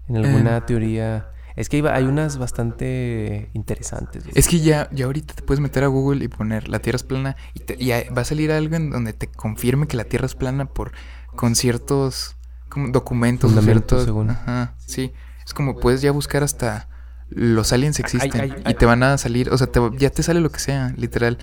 en 0.07 0.15
alguna 0.17 0.65
teoría? 0.65 1.29
Es 1.57 1.67
que 1.69 1.85
hay, 1.87 2.03
unas 2.05 2.37
bastante 2.37 3.49
interesantes. 3.53 4.23
güey. 4.23 4.33
Es 4.37 4.47
que 4.47 4.59
ya, 4.61 4.89
ya 4.91 5.05
ahorita 5.05 5.33
te 5.33 5.41
puedes 5.41 5.59
meter 5.61 5.83
a 5.83 5.87
Google 5.87 6.23
y 6.23 6.27
poner 6.29 6.67
la 6.69 6.79
Tierra 6.79 6.95
es 6.97 7.03
plana 7.03 7.35
y, 7.53 7.59
te- 7.59 7.81
y 7.81 7.91
ahí 7.91 8.07
va 8.09 8.21
a 8.21 8.25
salir 8.25 8.51
algo 8.51 8.75
en 8.75 8.89
donde 8.89 9.13
te 9.13 9.27
confirme 9.27 9.87
que 9.87 9.95
la 9.97 10.05
Tierra 10.05 10.25
es 10.25 10.35
plana 10.35 10.65
por 10.65 10.91
con 11.35 11.55
ciertos 11.55 12.35
como 12.69 12.87
documentos, 12.89 13.51
ciertos- 13.63 14.05
según. 14.05 14.29
Ajá, 14.31 14.75
sí. 14.77 15.11
Es 15.45 15.53
como 15.53 15.77
puedes 15.79 16.01
ya 16.01 16.11
buscar 16.11 16.43
hasta 16.43 16.87
los 17.29 17.73
aliens 17.73 17.99
existen 17.99 18.55
y 18.65 18.73
te 18.75 18.85
van 18.85 19.03
a 19.03 19.17
salir, 19.17 19.49
o 19.49 19.57
sea, 19.57 19.67
te- 19.67 19.79
ya 19.97 20.09
te 20.09 20.23
sale 20.23 20.39
lo 20.41 20.51
que 20.51 20.59
sea, 20.59 20.93
literal. 20.97 21.37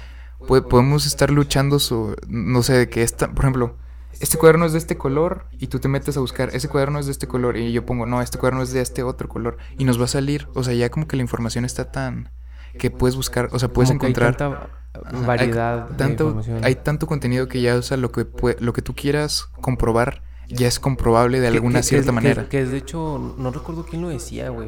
Podemos 0.46 1.06
estar 1.06 1.30
luchando 1.30 1.78
su, 1.78 2.16
no 2.28 2.62
sé, 2.62 2.72
de 2.74 2.88
que 2.88 3.02
esta, 3.02 3.28
por 3.30 3.44
ejemplo, 3.44 3.76
este 4.20 4.38
cuaderno 4.38 4.66
es 4.66 4.72
de 4.72 4.78
este 4.78 4.96
color 4.96 5.46
y 5.52 5.68
tú 5.68 5.78
te 5.78 5.88
metes 5.88 6.16
a 6.16 6.20
buscar, 6.20 6.50
ese 6.52 6.68
cuaderno 6.68 6.98
es 6.98 7.06
de 7.06 7.12
este 7.12 7.26
color 7.28 7.56
y 7.56 7.72
yo 7.72 7.86
pongo, 7.86 8.06
no, 8.06 8.20
este 8.22 8.38
cuaderno 8.38 8.62
es 8.62 8.72
de 8.72 8.80
este 8.80 9.02
otro 9.02 9.28
color 9.28 9.56
y 9.78 9.84
nos 9.84 10.00
va 10.00 10.04
a 10.04 10.08
salir, 10.08 10.48
o 10.54 10.62
sea, 10.64 10.74
ya 10.74 10.90
como 10.90 11.06
que 11.06 11.16
la 11.16 11.22
información 11.22 11.64
está 11.64 11.90
tan 11.92 12.30
que 12.78 12.90
puedes 12.90 13.16
buscar, 13.16 13.48
o 13.52 13.58
sea, 13.58 13.68
puedes 13.68 13.90
Como 13.90 14.00
que 14.00 14.06
hay 14.06 14.10
encontrar 14.12 14.36
tanta 14.36 15.26
variedad 15.26 15.88
hay 15.90 15.96
tanto, 15.96 16.40
hay 16.62 16.74
tanto 16.76 17.06
contenido 17.06 17.46
que 17.48 17.60
ya, 17.60 17.76
o 17.76 17.82
sea, 17.82 17.96
lo 17.96 18.10
que 18.12 18.26
lo 18.60 18.72
que 18.72 18.82
tú 18.82 18.94
quieras 18.94 19.46
comprobar 19.60 20.22
ya 20.48 20.66
es 20.68 20.78
comprobable 20.80 21.40
de 21.40 21.48
alguna 21.48 21.80
que- 21.80 21.84
cierta 21.86 22.06
que- 22.06 22.12
manera. 22.12 22.48
Que, 22.48 22.62
es 22.62 22.70
de 22.70 22.78
hecho, 22.78 23.34
no 23.38 23.50
recuerdo 23.50 23.84
quién 23.88 24.02
lo 24.02 24.08
decía, 24.08 24.50
güey. 24.50 24.66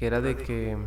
Que 0.00 0.06
era 0.06 0.22
de 0.22 0.34
que. 0.34 0.78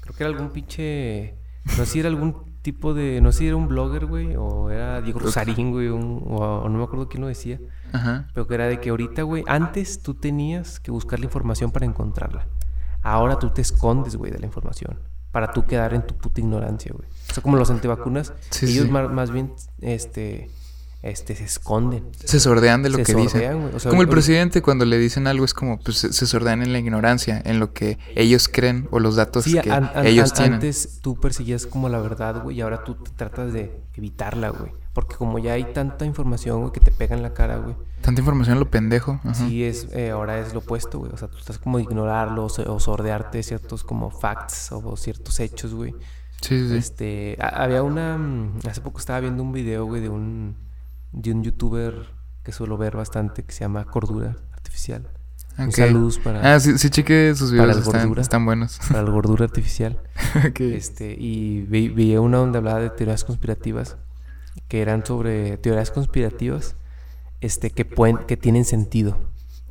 Creo 0.00 0.16
que 0.16 0.24
era 0.24 0.32
algún 0.32 0.48
pinche. 0.50 1.34
No 1.66 1.84
sé 1.84 1.86
si 1.86 2.00
era 2.00 2.08
algún 2.08 2.56
tipo 2.62 2.94
de. 2.94 3.20
No 3.20 3.32
sé 3.32 3.40
si 3.40 3.46
era 3.48 3.56
un 3.56 3.68
blogger, 3.68 4.06
güey. 4.06 4.34
O 4.34 4.70
era 4.70 5.02
Diego 5.02 5.18
Rosarín, 5.20 5.70
güey. 5.72 5.88
un- 5.88 6.24
o, 6.26 6.36
o 6.62 6.68
no 6.70 6.78
me 6.78 6.84
acuerdo 6.84 7.06
quién 7.10 7.20
lo 7.20 7.26
decía. 7.28 7.60
Ajá. 7.92 8.28
Pero 8.32 8.46
que 8.46 8.54
era 8.54 8.66
de 8.66 8.80
que 8.80 8.88
ahorita, 8.88 9.22
güey. 9.24 9.44
Antes 9.46 10.02
tú 10.02 10.14
tenías 10.14 10.80
que 10.80 10.90
buscar 10.90 11.18
la 11.20 11.26
información 11.26 11.70
para 11.70 11.84
encontrarla. 11.84 12.46
Ahora 13.02 13.38
tú 13.38 13.50
te 13.50 13.60
escondes, 13.60 14.16
güey, 14.16 14.32
de 14.32 14.38
la 14.38 14.46
información. 14.46 14.98
Para 15.32 15.52
tú 15.52 15.66
quedar 15.66 15.92
en 15.92 16.06
tu 16.06 16.14
puta 16.16 16.40
ignorancia, 16.40 16.92
güey. 16.96 17.06
O 17.30 17.34
sea, 17.34 17.42
como 17.42 17.58
los 17.58 17.70
antivacunas. 17.70 18.32
Sí, 18.48 18.66
ellos 18.66 18.86
sí. 18.86 18.90
Más, 18.90 19.30
bien, 19.30 19.52
este. 19.82 20.50
Este, 21.02 21.34
se 21.34 21.44
esconden. 21.44 22.10
Se 22.24 22.38
sordean 22.40 22.82
de 22.82 22.90
lo 22.90 22.98
Se 22.98 23.04
que 23.04 23.14
dicen. 23.14 23.30
sordean, 23.30 23.60
güey. 23.62 23.74
O 23.74 23.80
sea, 23.80 23.88
como 23.90 24.02
el 24.02 24.08
presidente 24.08 24.60
cuando 24.60 24.84
le 24.84 24.98
dicen 24.98 25.26
algo 25.26 25.46
es 25.46 25.54
como 25.54 25.78
pues 25.80 25.96
se, 25.98 26.26
sordean 26.26 26.60
en 26.62 26.72
la 26.72 26.78
ignorancia, 26.78 27.40
en 27.44 27.58
lo 27.58 27.72
que 27.72 27.98
ellos 28.16 28.48
creen 28.48 28.86
o 28.90 29.00
los 29.00 29.16
datos 29.16 29.44
Sí, 29.44 29.58
que 29.58 29.70
an- 29.70 29.90
an- 29.94 30.06
ellos 30.06 30.30
an- 30.32 30.36
tienen. 30.36 30.54
antes 30.54 31.00
tú 31.00 31.18
perseguías 31.18 31.66
como 31.66 31.88
la 31.88 32.00
verdad, 32.00 32.42
güey, 32.42 32.58
y 32.58 32.60
ahora 32.60 32.84
tú 32.84 32.96
te 32.96 33.10
tratas 33.12 33.52
de 33.54 33.82
evitarla, 33.94 34.50
güey. 34.50 34.72
Porque 34.92 35.14
como 35.16 35.38
ya 35.38 35.52
hay 35.54 35.72
tanta 35.72 36.04
información, 36.04 36.60
güey, 36.60 36.72
que 36.72 36.80
te 36.80 36.90
pega 36.90 37.16
en 37.16 37.22
la 37.22 37.32
cara, 37.32 37.56
güey. 37.58 37.76
Tanta 38.02 38.20
información 38.20 38.58
lo 38.58 38.68
pendejo. 38.70 39.20
Ajá. 39.24 39.34
Sí, 39.34 39.64
es, 39.64 39.86
eh, 39.92 40.10
ahora 40.10 40.38
es 40.40 40.52
lo 40.52 40.58
opuesto, 40.58 40.98
güey. 40.98 41.12
O 41.12 41.16
sea, 41.16 41.28
tú 41.28 41.38
estás 41.38 41.58
como 41.58 41.78
ignorarlo 41.78 42.44
o, 42.44 42.48
so- 42.50 42.70
o 42.74 42.78
sordearte 42.80 43.42
ciertos 43.42 43.84
como 43.84 44.10
facts 44.10 44.70
o 44.72 44.96
ciertos 44.98 45.38
hechos, 45.40 45.72
güey. 45.72 45.92
Sí, 46.42 46.58
sí, 46.58 46.68
sí. 46.70 46.76
Este, 46.76 47.36
a- 47.40 47.62
había 47.62 47.82
una, 47.82 48.18
mm, 48.18 48.60
hace 48.68 48.80
poco 48.80 48.98
estaba 48.98 49.20
viendo 49.20 49.42
un 49.42 49.52
video, 49.52 49.84
güey, 49.86 50.02
de 50.02 50.08
un, 50.08 50.56
de 51.12 51.32
un 51.32 51.42
youtuber 51.42 51.94
que 52.42 52.52
suelo 52.52 52.76
ver 52.78 52.96
bastante 52.96 53.42
que 53.44 53.52
se 53.52 53.60
llama 53.60 53.84
Cordura 53.84 54.36
Artificial. 54.52 55.08
Un 55.58 55.68
Ok. 55.68 55.74
saludos 55.74 56.18
para, 56.18 56.54
Ah, 56.54 56.60
sí, 56.60 56.78
sí, 56.78 56.88
cheque 56.90 57.34
sus 57.34 57.50
Para 57.50 57.64
videos, 57.64 57.76
la 57.76 57.82
están, 57.82 58.00
gordura. 58.02 58.22
están 58.22 58.44
buenos. 58.46 58.78
para 58.88 59.02
la 59.02 59.10
gordura 59.10 59.44
artificial. 59.44 60.00
Ok. 60.48 60.60
Este, 60.60 61.14
y 61.18 61.62
vi, 61.62 61.88
vi 61.88 62.16
una 62.16 62.38
donde 62.38 62.58
hablaba 62.58 62.80
de 62.80 62.90
teorías 62.90 63.24
conspirativas, 63.24 63.96
que 64.68 64.80
eran 64.80 65.04
sobre 65.04 65.58
teorías 65.58 65.90
conspirativas 65.90 66.76
este, 67.40 67.70
que, 67.70 67.84
pueden, 67.84 68.18
que 68.18 68.36
tienen 68.36 68.64
sentido. 68.64 69.18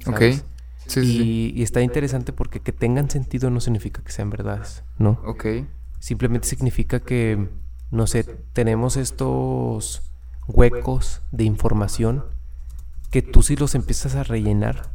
Ok. 0.05 0.13
¿sabes? 0.19 0.45
Sí, 0.85 1.01
sí, 1.01 1.17
sí. 1.17 1.53
Y 1.55 1.63
está 1.63 1.81
interesante 1.81 2.33
porque 2.33 2.59
que 2.59 2.71
tengan 2.73 3.09
sentido 3.09 3.49
no 3.49 3.59
significa 3.61 4.01
que 4.03 4.11
sean 4.11 4.29
verdades, 4.31 4.83
¿no? 4.97 5.21
Ok. 5.25 5.45
Simplemente 5.99 6.47
significa 6.47 6.99
que 6.99 7.47
no 7.91 8.05
sé, 8.07 8.23
tenemos 8.53 8.97
estos 8.97 10.01
huecos 10.49 11.21
de 11.31 11.45
información 11.45 12.25
que 13.11 13.21
tú 13.21 13.41
si 13.41 13.55
los 13.55 13.75
empiezas 13.75 14.15
a 14.15 14.23
rellenar, 14.23 14.91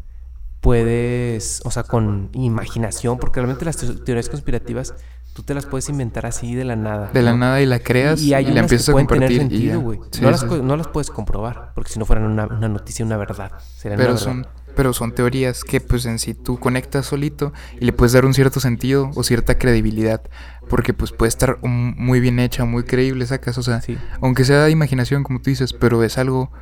puedes, 0.61 1.63
o 1.65 1.71
sea, 1.71 1.83
con 1.83 2.31
imaginación, 2.33 3.19
porque 3.19 3.41
realmente 3.41 3.65
las 3.65 3.77
teorías 3.77 4.29
conspirativas 4.29 4.95
tú 5.35 5.43
te 5.43 5.53
las 5.53 5.67
puedes 5.67 5.89
inventar 5.89 6.27
así 6.27 6.55
de 6.55 6.65
la 6.65 6.77
nada. 6.77 7.11
De 7.13 7.23
la 7.23 7.35
nada 7.35 7.61
y 7.61 7.67
la 7.67 7.81
creas 7.81 8.23
y, 8.23 8.31
la 8.31 8.39
empiezas 8.39 8.89
a 8.89 8.93
compartir. 8.93 9.39
Sentido, 9.39 9.81
güey. 9.81 9.99
no, 10.21 10.31
las, 10.31 10.45
no, 10.45 10.77
las, 10.77 10.89
puedes 10.89 11.11
comprobar, 11.11 11.73
porque 11.75 11.91
si 11.91 11.99
no 11.99 12.07
fueran 12.07 12.25
una, 12.25 12.47
una 12.47 12.69
noticia, 12.69 13.05
una 13.05 13.17
verdad. 13.17 13.53
pero 13.83 14.17
son 14.17 14.47
pero 14.75 14.93
son 14.93 15.13
teorías 15.13 15.65
que 15.65 15.81
pues 15.81 16.07
en 16.07 16.19
sí 16.19 16.35
tú 16.35 16.59
conectas 16.59 17.07
solito 17.07 17.53
y 17.81 17.85
le 17.85 17.93
puedes 17.93 18.13
dar 18.13 18.25
un 18.25 18.35
cierto 18.35 18.61
sentido 18.61 19.11
o 19.15 19.23
cierta 19.23 19.59
credibilidad, 19.59 20.23
porque 20.69 20.95
pues 20.95 21.13
puede 21.13 21.29
estar 21.29 21.59
muy 21.63 22.21
bien 22.21 22.39
hecha, 22.39 22.65
muy 22.65 22.85
creíble, 22.85 23.27
sacas, 23.27 23.59
o 23.59 23.63
sea, 23.63 23.81
aunque 24.21 24.45
sea 24.45 24.65
de 24.65 24.71
imaginación 24.71 25.23
como 25.23 25.41
tú 25.41 25.51
dices, 25.51 25.73
pero 25.73 26.03
es 26.03 26.19
algo 26.19 26.53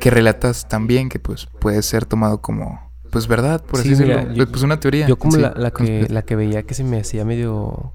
que 0.00 0.10
relatas 0.10 0.68
también 0.68 1.08
que 1.08 1.18
pues 1.18 1.46
puede 1.60 1.82
ser 1.82 2.04
tomado 2.04 2.40
como 2.40 2.88
pues 3.10 3.26
verdad, 3.26 3.64
por 3.64 3.80
así 3.80 3.90
decirlo, 3.90 4.22
pues 4.50 4.62
una 4.62 4.80
teoría. 4.80 5.06
Yo 5.06 5.18
como 5.18 5.38
la, 5.38 5.54
la, 5.56 5.70
que, 5.70 6.06
la 6.10 6.22
que 6.22 6.36
veía 6.36 6.64
que 6.64 6.74
se 6.74 6.84
me 6.84 7.00
hacía 7.00 7.24
medio 7.24 7.94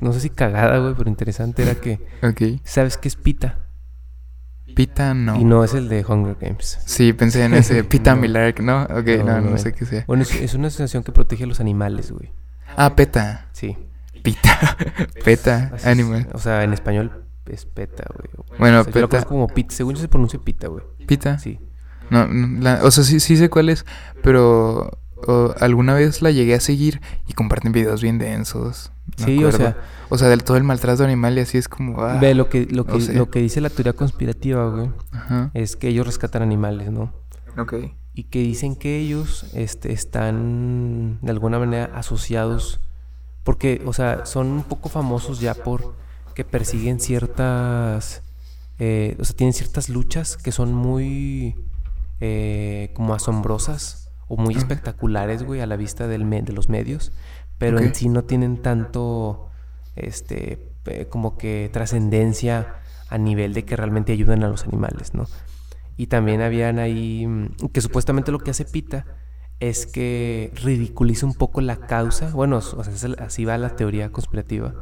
no 0.00 0.12
sé 0.12 0.20
si 0.20 0.30
cagada, 0.30 0.78
güey, 0.78 0.94
pero 0.96 1.10
interesante 1.10 1.62
era 1.62 1.74
que. 1.74 2.00
¿Sabes 2.64 2.96
qué 2.96 3.08
es 3.08 3.16
Pita? 3.16 3.67
Pita 4.74 5.14
no. 5.14 5.36
Y 5.36 5.44
no 5.44 5.64
es 5.64 5.74
el 5.74 5.88
de 5.88 6.04
Hunger 6.06 6.36
Games. 6.40 6.78
Sí, 6.84 7.12
pensé 7.12 7.44
en 7.44 7.54
ese 7.54 7.84
Pita 7.84 8.14
no. 8.14 8.52
¿no? 8.62 8.82
Ok, 8.84 9.24
no, 9.24 9.40
no, 9.40 9.58
sé 9.58 9.72
qué 9.72 9.84
sea. 9.84 10.04
Bueno, 10.06 10.22
es, 10.22 10.54
una 10.54 10.68
asociación 10.68 11.02
que 11.02 11.12
protege 11.12 11.44
a 11.44 11.46
los 11.46 11.60
animales, 11.60 12.12
güey. 12.12 12.30
Ah, 12.76 12.94
PETA. 12.94 13.48
Sí. 13.52 13.76
Pita. 14.22 14.76
PETA, 15.24 15.72
animal. 15.84 16.28
o 16.32 16.38
sea, 16.38 16.62
en 16.64 16.72
español 16.72 17.24
es 17.46 17.64
PETA, 17.64 18.04
güey. 18.14 18.58
Bueno, 18.58 18.84
PETA. 18.84 19.00
Yo 19.00 19.08
lo 19.20 19.26
como 19.26 19.48
Pita. 19.48 19.74
Según 19.74 19.94
yo 19.94 20.00
se 20.00 20.08
pronuncia 20.08 20.38
Pita, 20.38 20.68
güey. 20.68 20.84
¿Pita? 21.06 21.38
Sí. 21.38 21.58
No, 22.10 22.26
o 22.82 22.90
sea, 22.90 23.04
sí, 23.04 23.20
sí 23.20 23.36
sé 23.36 23.50
cuál 23.50 23.68
es, 23.68 23.84
pero 24.22 24.98
alguna 25.60 25.94
vez 25.94 26.22
la 26.22 26.30
llegué 26.30 26.54
a 26.54 26.60
seguir 26.60 27.00
y 27.26 27.32
comparten 27.32 27.72
videos 27.72 28.02
bien 28.02 28.18
densos. 28.18 28.92
Sí, 29.24 29.44
o 29.44 29.52
sea. 29.52 29.76
O 30.10 30.16
sea, 30.16 30.28
del 30.28 30.42
todo 30.42 30.56
el 30.56 30.64
maltrato 30.64 31.04
animal 31.04 31.36
y 31.36 31.40
así 31.40 31.58
es 31.58 31.68
como. 31.68 32.02
Ah, 32.02 32.18
ve, 32.20 32.34
lo 32.34 32.48
que, 32.48 32.66
lo 32.66 32.86
que, 32.86 32.98
lo 33.12 33.30
que 33.30 33.40
dice 33.40 33.60
la 33.60 33.68
teoría 33.68 33.92
conspirativa, 33.92 34.68
güey, 34.70 34.90
es 35.54 35.76
que 35.76 35.88
ellos 35.88 36.06
rescatan 36.06 36.42
animales, 36.42 36.90
¿no? 36.90 37.12
Ok. 37.58 37.74
Y 38.14 38.24
que 38.24 38.40
dicen 38.40 38.74
que 38.74 38.98
ellos 38.98 39.46
este, 39.54 39.92
están 39.92 41.18
de 41.20 41.30
alguna 41.30 41.58
manera 41.58 41.90
asociados. 41.94 42.80
Porque, 43.44 43.82
o 43.86 43.92
sea, 43.92 44.26
son 44.26 44.48
un 44.48 44.62
poco 44.62 44.88
famosos 44.88 45.40
ya 45.40 45.54
por 45.54 45.94
que 46.34 46.44
persiguen 46.44 47.00
ciertas. 47.00 48.22
Eh, 48.78 49.16
o 49.20 49.24
sea, 49.24 49.36
tienen 49.36 49.52
ciertas 49.52 49.88
luchas 49.88 50.36
que 50.36 50.52
son 50.52 50.72
muy. 50.72 51.54
Eh, 52.20 52.90
como 52.94 53.14
asombrosas 53.14 54.10
o 54.26 54.36
muy 54.36 54.54
espectaculares, 54.54 55.42
güey, 55.42 55.60
a 55.60 55.66
la 55.66 55.76
vista 55.76 56.06
del 56.06 56.28
de 56.28 56.52
los 56.52 56.68
medios 56.68 57.12
pero 57.58 57.80
en 57.80 57.94
sí 57.94 58.08
no 58.08 58.24
tienen 58.24 58.62
tanto, 58.62 59.48
este, 59.96 60.72
como 61.10 61.36
que 61.36 61.68
trascendencia 61.72 62.76
a 63.10 63.18
nivel 63.18 63.54
de 63.54 63.64
que 63.64 63.76
realmente 63.76 64.12
ayuden 64.12 64.44
a 64.44 64.48
los 64.48 64.64
animales, 64.64 65.14
¿no? 65.14 65.26
Y 65.96 66.06
también 66.06 66.40
habían 66.40 66.78
ahí, 66.78 67.26
mm, 67.26 67.68
que 67.72 67.80
supuestamente 67.80 68.30
lo 68.30 68.38
que 68.38 68.52
hace 68.52 68.64
Pita 68.64 69.04
es 69.60 69.86
que 69.86 70.52
ridiculiza 70.62 71.26
un 71.26 71.34
poco 71.34 71.60
la 71.60 71.76
causa, 71.76 72.30
bueno, 72.30 72.58
o 72.58 72.84
sea, 72.84 72.94
así 73.18 73.44
va 73.44 73.58
la 73.58 73.74
teoría 73.74 74.12
conspirativa, 74.12 74.74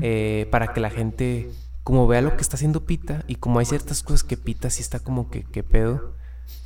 eh, 0.00 0.48
para 0.50 0.72
que 0.72 0.80
la 0.80 0.90
gente, 0.90 1.50
como 1.84 2.06
vea 2.06 2.22
lo 2.22 2.34
que 2.34 2.42
está 2.42 2.56
haciendo 2.56 2.86
Pita, 2.86 3.24
y 3.26 3.36
como 3.36 3.58
hay 3.58 3.66
ciertas 3.66 4.02
cosas 4.02 4.24
que 4.24 4.38
Pita 4.38 4.70
sí 4.70 4.80
está 4.80 5.00
como 5.00 5.30
que, 5.30 5.44
que 5.44 5.62
pedo, 5.62 6.14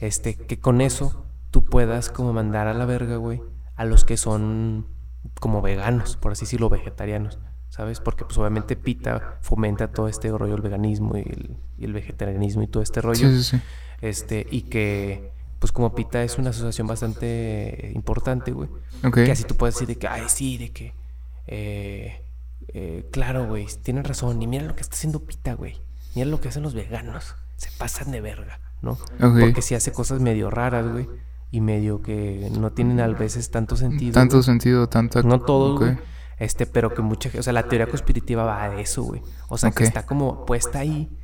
este, 0.00 0.36
que 0.36 0.60
con 0.60 0.80
eso 0.80 1.26
tú 1.50 1.64
puedas 1.64 2.08
como 2.08 2.32
mandar 2.32 2.68
a 2.68 2.74
la 2.74 2.86
verga, 2.86 3.16
güey, 3.16 3.42
a 3.74 3.84
los 3.84 4.04
que 4.04 4.16
son 4.16 4.86
como 5.40 5.62
veganos, 5.62 6.16
por 6.16 6.32
así 6.32 6.44
decirlo, 6.44 6.68
vegetarianos, 6.68 7.38
¿sabes? 7.68 8.00
Porque 8.00 8.24
pues 8.24 8.36
obviamente 8.38 8.76
PITA 8.76 9.38
fomenta 9.40 9.90
todo 9.90 10.08
este 10.08 10.30
rollo, 10.30 10.54
el 10.54 10.62
veganismo 10.62 11.16
y 11.16 11.56
el, 11.78 11.92
vegetarianismo 11.92 12.62
y 12.62 12.66
todo 12.66 12.82
este 12.82 13.00
rollo. 13.00 13.28
Sí, 13.28 13.42
sí, 13.42 13.56
sí. 13.56 13.62
Este, 14.00 14.46
y 14.50 14.62
que 14.62 15.32
pues 15.58 15.72
como 15.72 15.94
PITA 15.94 16.22
es 16.22 16.38
una 16.38 16.50
asociación 16.50 16.86
bastante 16.86 17.92
importante, 17.94 18.52
güey. 18.52 18.68
Ok. 19.02 19.14
Que 19.14 19.32
así 19.32 19.44
tú 19.44 19.56
puedes 19.56 19.74
decir 19.76 19.88
de 19.88 19.96
que, 19.96 20.06
ay, 20.06 20.24
sí, 20.28 20.58
de 20.58 20.72
que, 20.72 20.94
eh, 21.46 22.22
eh, 22.68 23.08
claro, 23.10 23.46
güey, 23.46 23.66
tienen 23.82 24.04
razón. 24.04 24.42
Y 24.42 24.46
mira 24.46 24.64
lo 24.64 24.76
que 24.76 24.82
está 24.82 24.94
haciendo 24.94 25.20
PITA, 25.20 25.54
güey. 25.54 25.80
Mira 26.14 26.28
lo 26.28 26.40
que 26.40 26.48
hacen 26.48 26.62
los 26.62 26.74
veganos. 26.74 27.34
Se 27.56 27.70
pasan 27.78 28.10
de 28.10 28.20
verga, 28.20 28.60
¿no? 28.82 28.98
Porque 29.18 29.62
si 29.62 29.74
hace 29.74 29.90
cosas 29.92 30.20
medio 30.20 30.50
raras, 30.50 30.86
güey 30.90 31.08
y 31.54 31.60
medio 31.60 32.02
que 32.02 32.50
no 32.58 32.72
tienen 32.72 32.98
a 32.98 33.06
veces 33.06 33.52
tanto 33.52 33.76
sentido. 33.76 34.12
Tanto 34.12 34.42
sentido, 34.42 34.88
tanto... 34.88 35.22
No 35.22 35.40
todo. 35.40 35.80
Este, 36.36 36.66
pero 36.66 36.92
que 36.92 37.00
mucha 37.00 37.30
o 37.38 37.42
sea, 37.44 37.52
la 37.52 37.68
teoría 37.68 37.86
conspirativa 37.86 38.42
va 38.42 38.68
de 38.68 38.80
eso, 38.80 39.04
güey. 39.04 39.22
O 39.48 39.56
sea, 39.56 39.70
que 39.70 39.84
está 39.84 40.04
como 40.04 40.44
puesta 40.46 40.80
ahí 40.80 41.16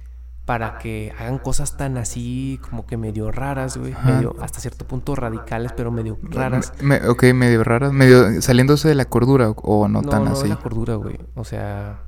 para 0.44 0.78
que 0.78 1.12
hagan 1.18 1.38
cosas 1.38 1.76
tan 1.76 1.96
así 1.96 2.60
como 2.62 2.86
que 2.86 2.96
medio 2.96 3.32
raras, 3.32 3.76
güey, 3.76 3.92
medio 4.04 4.36
hasta 4.40 4.60
cierto 4.60 4.86
punto 4.86 5.16
radicales, 5.16 5.72
pero 5.76 5.90
medio 5.90 6.16
raras. 6.22 6.72
ok, 7.08 7.24
medio 7.34 7.64
raras, 7.64 7.92
medio 7.92 8.40
saliéndose 8.40 8.86
de 8.86 8.94
la 8.94 9.06
cordura 9.06 9.50
o 9.50 9.88
no, 9.88 10.02
tan 10.02 10.26
no 10.26 10.30
así. 10.30 10.44
de 10.44 10.50
la 10.50 10.56
cordura, 10.56 10.94
güey. 10.94 11.18
O 11.34 11.42
sea, 11.42 12.04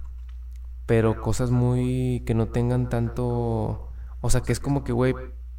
pero 0.86 1.20
cosas 1.20 1.50
muy 1.50 2.22
que 2.24 2.34
no 2.34 2.46
tengan 2.46 2.88
tanto, 2.88 3.90
o 4.20 4.30
sea, 4.30 4.42
que 4.42 4.52
es 4.52 4.60
como 4.60 4.84
que, 4.84 4.92
güey, 4.92 5.12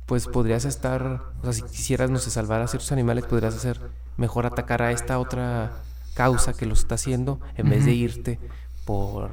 pues 0.05 0.27
podrías 0.27 0.65
estar, 0.65 1.21
o 1.41 1.43
sea, 1.43 1.53
si 1.53 1.61
quisieras, 1.63 2.09
no 2.09 2.19
sé, 2.19 2.29
salvar 2.29 2.61
a 2.61 2.67
ciertos 2.67 2.91
animales, 2.91 3.25
podrías 3.25 3.55
hacer 3.55 3.79
mejor 4.17 4.45
atacar 4.45 4.81
a 4.81 4.91
esta 4.91 5.19
otra 5.19 5.71
causa 6.13 6.53
que 6.53 6.65
los 6.65 6.79
está 6.79 6.95
haciendo 6.95 7.39
en 7.55 7.69
vez 7.69 7.85
de 7.85 7.93
irte 7.93 8.39
por, 8.85 9.31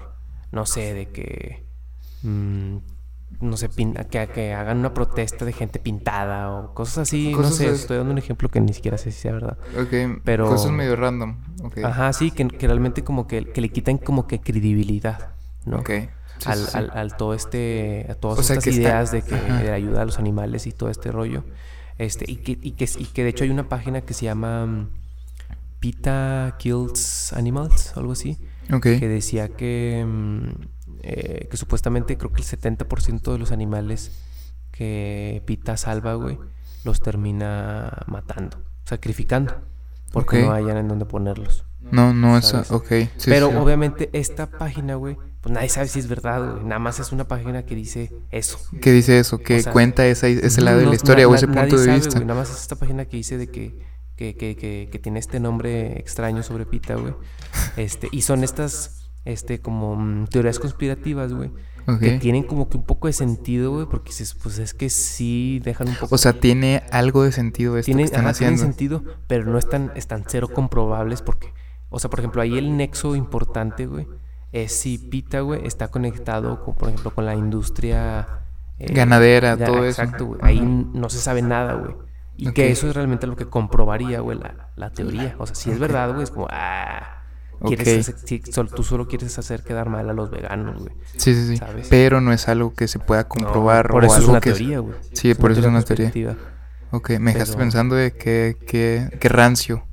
no 0.53 0.67
sé, 0.67 0.95
de 0.95 1.09
que, 1.09 1.67
mm, 2.23 2.77
no 3.41 3.57
sé, 3.57 3.69
que, 3.69 4.29
que, 4.29 4.55
hagan 4.55 4.79
una 4.79 4.95
protesta 4.95 5.45
de 5.45 5.53
gente 5.53 5.79
pintada 5.79 6.53
o 6.53 6.73
cosas 6.73 6.99
así, 6.99 7.35
no 7.35 7.51
sé, 7.51 7.69
estoy 7.69 7.97
dando 7.99 8.13
un 8.13 8.19
ejemplo 8.19 8.49
que 8.49 8.61
ni 8.61 8.73
siquiera 8.73 8.97
sé 8.97 9.11
si 9.11 9.21
sea 9.21 9.33
verdad. 9.33 9.59
Ok, 9.79 10.21
pero... 10.25 10.49
Cosas 10.49 10.71
medio 10.71 10.97
random. 10.97 11.37
Okay. 11.65 11.83
Ajá, 11.83 12.13
sí, 12.13 12.31
que, 12.31 12.47
que 12.47 12.67
realmente 12.67 13.03
como 13.03 13.27
que, 13.27 13.45
que, 13.53 13.61
le 13.61 13.69
quitan 13.71 13.99
como 13.99 14.27
que 14.27 14.41
credibilidad, 14.41 15.35
¿no? 15.67 15.79
Ok 15.79 15.91
al, 16.47 16.91
al, 16.95 17.17
todo 17.17 17.35
este, 17.35 18.07
a 18.09 18.15
todas 18.15 18.51
estas 18.51 18.67
ideas 18.67 19.13
de 19.13 19.23
que 19.23 19.35
de 19.35 19.73
ayuda 19.73 20.03
a 20.03 20.05
los 20.05 20.19
animales 20.19 20.67
y 20.67 20.73
todo 20.73 20.91
este 20.91 21.11
rollo. 21.13 21.45
Este, 21.99 22.25
y 22.31 22.37
que, 22.37 22.59
y 22.63 22.73
que, 22.73 22.89
y 22.99 23.05
que 23.07 23.25
de 23.25 23.31
hecho 23.31 23.45
hay 23.45 23.51
una 23.51 23.69
página 23.69 24.01
que 24.01 24.15
se 24.15 24.25
llama 24.25 24.65
mm, 24.65 24.89
Pita 25.81 26.57
Kills 26.59 27.33
Animals, 27.33 27.97
algo 27.97 28.13
así. 28.13 28.39
Que 28.81 29.09
decía 29.09 29.49
que, 29.49 30.07
mm, 30.07 30.49
eh, 31.03 31.49
que 31.51 31.57
supuestamente 31.57 32.17
creo 32.17 32.33
que 32.33 32.41
el 32.41 32.47
70% 32.47 33.33
de 33.33 33.39
los 33.39 33.53
animales 33.53 34.13
que 34.71 35.43
Pita 35.45 35.77
salva, 35.77 36.15
güey, 36.15 36.39
los 36.85 37.01
termina 37.01 38.05
matando, 38.07 38.59
sacrificando, 38.85 39.61
porque 40.13 40.43
no 40.43 40.53
hayan 40.53 40.77
en 40.77 40.89
dónde 40.89 41.05
ponerlos. 41.05 41.65
No, 41.81 42.15
no 42.15 42.39
es, 42.39 42.55
ok. 42.55 42.93
Pero 43.25 43.49
obviamente 43.61 44.09
esta 44.13 44.47
página, 44.47 44.95
güey, 44.95 45.19
pues 45.41 45.55
nadie 45.55 45.71
sabe 45.71 45.89
si 45.89 45.99
es 45.99 46.09
verdad, 46.09 46.53
güey. 46.53 46.65
Nada 46.65 46.79
más 46.79 47.01
es 47.01 47.13
una 47.13 47.27
página 47.27 47.65
que 47.65 47.75
dice 47.75 48.13
eso. 48.31 48.59
Que 48.81 48.93
dice 48.93 49.19
eso, 49.19 49.39
que 49.39 49.65
cuenta 49.65 50.07
ese 50.07 50.61
lado 50.61 50.79
de 50.79 50.87
la 50.87 50.95
historia 50.95 51.27
o 51.27 51.35
ese 51.35 51.47
punto 51.47 51.79
de 51.79 51.95
vista. 51.95 52.21
Nada 52.21 52.35
más 52.35 52.51
es 52.51 52.61
esta 52.61 52.77
página 52.77 53.07
que 53.07 53.17
dice 53.17 53.39
de 53.39 53.49
que, 53.49 53.79
que, 54.17 54.37
que, 54.37 54.89
que, 54.91 54.99
tiene 54.99 55.19
este 55.19 55.41
nombre 55.41 55.99
extraño 55.99 56.43
sobre 56.43 56.67
Pita, 56.67 56.95
güey. 56.95 57.15
Este, 57.79 58.09
y 58.13 58.21
son 58.21 58.45
estas, 58.45 59.11
este, 59.25 59.61
como 59.61 59.97
mm, 59.97 60.27
teorías 60.27 60.59
conspirativas, 60.59 61.33
güey. 61.33 61.51
Que 61.99 62.19
tienen 62.19 62.45
como 62.45 62.69
que 62.69 62.77
un 62.77 62.85
poco 62.85 63.09
de 63.09 63.13
sentido, 63.15 63.73
güey, 63.73 63.87
porque 63.87 64.13
pues 64.43 64.59
es 64.59 64.75
que 64.75 64.91
sí 64.91 65.61
dejan 65.65 65.89
un 65.89 65.97
poco... 65.97 66.15
O 66.15 66.19
sea, 66.19 66.35
tiene 66.35 66.85
algo 66.93 67.25
de 67.25 67.33
sentido 67.33 67.77
esto 67.79 67.87
tiene, 67.87 68.03
que 68.03 68.07
están 68.07 68.27
haciendo. 68.27 68.59
Tiene 68.59 68.73
sentido, 68.73 69.03
pero 69.27 69.47
no 69.47 69.59
están, 69.59 69.91
están 69.97 70.25
cero 70.29 70.49
comprobables 70.53 71.23
porque... 71.23 71.53
O 71.89 71.99
sea, 71.99 72.09
por 72.09 72.21
ejemplo, 72.21 72.43
ahí 72.43 72.57
el 72.59 72.77
nexo 72.77 73.17
importante, 73.17 73.87
güey, 73.87 74.07
es 74.53 74.73
si 74.73 74.99
Pita, 74.99 75.41
güey, 75.41 75.67
está 75.67 75.89
conectado, 75.89 76.65
con, 76.65 76.75
por 76.75 76.89
ejemplo, 76.89 77.15
con 77.15 77.27
la 77.27 77.35
industria... 77.35 78.27
Eh, 78.79 78.93
Ganadera, 78.93 79.57
todo 79.57 79.85
eso. 79.85 80.03
Exacto, 80.03 80.27
güey. 80.27 80.41
Ahí 80.43 80.61
no 80.61 81.11
se 81.11 81.19
sabe 81.19 81.43
nada, 81.43 81.75
güey. 81.75 81.95
Y 82.37 82.53
que 82.53 82.71
eso 82.71 82.89
es 82.89 82.95
realmente 82.95 83.27
lo 83.27 83.37
que 83.37 83.47
comprobaría, 83.47 84.21
güey, 84.21 84.39
la, 84.39 84.71
la 84.77 84.91
teoría. 84.91 85.35
O 85.39 85.47
sea, 85.47 85.55
si 85.55 85.71
es 85.71 85.79
verdad, 85.79 86.11
güey, 86.11 86.25
es 86.25 86.31
como, 86.31 86.49
ah... 86.51 87.17
Quieres 87.63 88.15
tú 88.75 88.83
solo 88.83 89.07
quieres 89.07 89.39
hacer 89.39 89.63
quedar 89.63 89.91
mal 89.91 90.09
a 90.09 90.15
los 90.15 90.31
veganos, 90.31 90.81
güey. 90.83 90.95
Sí, 91.17 91.35
sí, 91.35 91.59
sí. 91.59 91.63
Pero 91.91 92.23
no 92.23 92.33
es 92.33 92.49
algo 92.49 92.73
que 92.73 92.89
se 92.89 92.99
pueda 92.99 93.29
comprobar 93.29 93.91
por 93.91 94.03
o 94.03 94.07
eso 94.07 94.15
algo 94.15 94.25
es 94.25 94.31
una 94.31 94.41
que 94.41 94.53
teoría, 94.53 94.79
güey. 94.79 94.97
Sí, 95.13 95.35
por 95.35 95.53
eso 95.53 95.61
es 95.61 95.67
una 95.67 95.83
teoría. 95.83 96.39
Ok, 96.91 97.11
me 97.21 97.35
dejaste 97.35 97.59
pensando 97.59 97.97
de 97.97 98.13
qué 98.13 98.57
que, 98.67 99.29
rancio. 99.29 99.85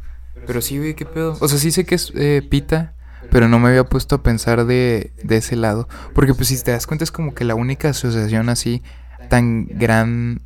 Pero 0.46 0.62
sí, 0.62 0.78
güey, 0.78 0.94
qué 0.94 1.06
pedo. 1.06 1.36
O 1.42 1.48
sea, 1.50 1.60
sí 1.60 1.72
sé 1.72 1.86
que 1.86 1.96
es 1.96 2.14
eh, 2.16 2.42
pita, 2.50 2.94
pero 3.32 3.48
no 3.48 3.60
me 3.60 3.70
había 3.70 3.86
puesto 3.86 4.16
a 4.16 4.24
pensar 4.24 4.66
de, 4.66 5.12
de 5.24 5.38
ese 5.38 5.56
lado. 5.56 5.88
Porque 6.14 6.34
pues 6.34 6.50
si 6.50 6.62
te 6.62 6.72
das 6.72 6.88
cuenta 6.88 7.04
es 7.04 7.12
como 7.12 7.34
que 7.34 7.46
la 7.46 7.56
única 7.56 7.90
asociación 7.90 8.50
así 8.50 8.84
tan 9.30 9.66
gran 9.66 10.42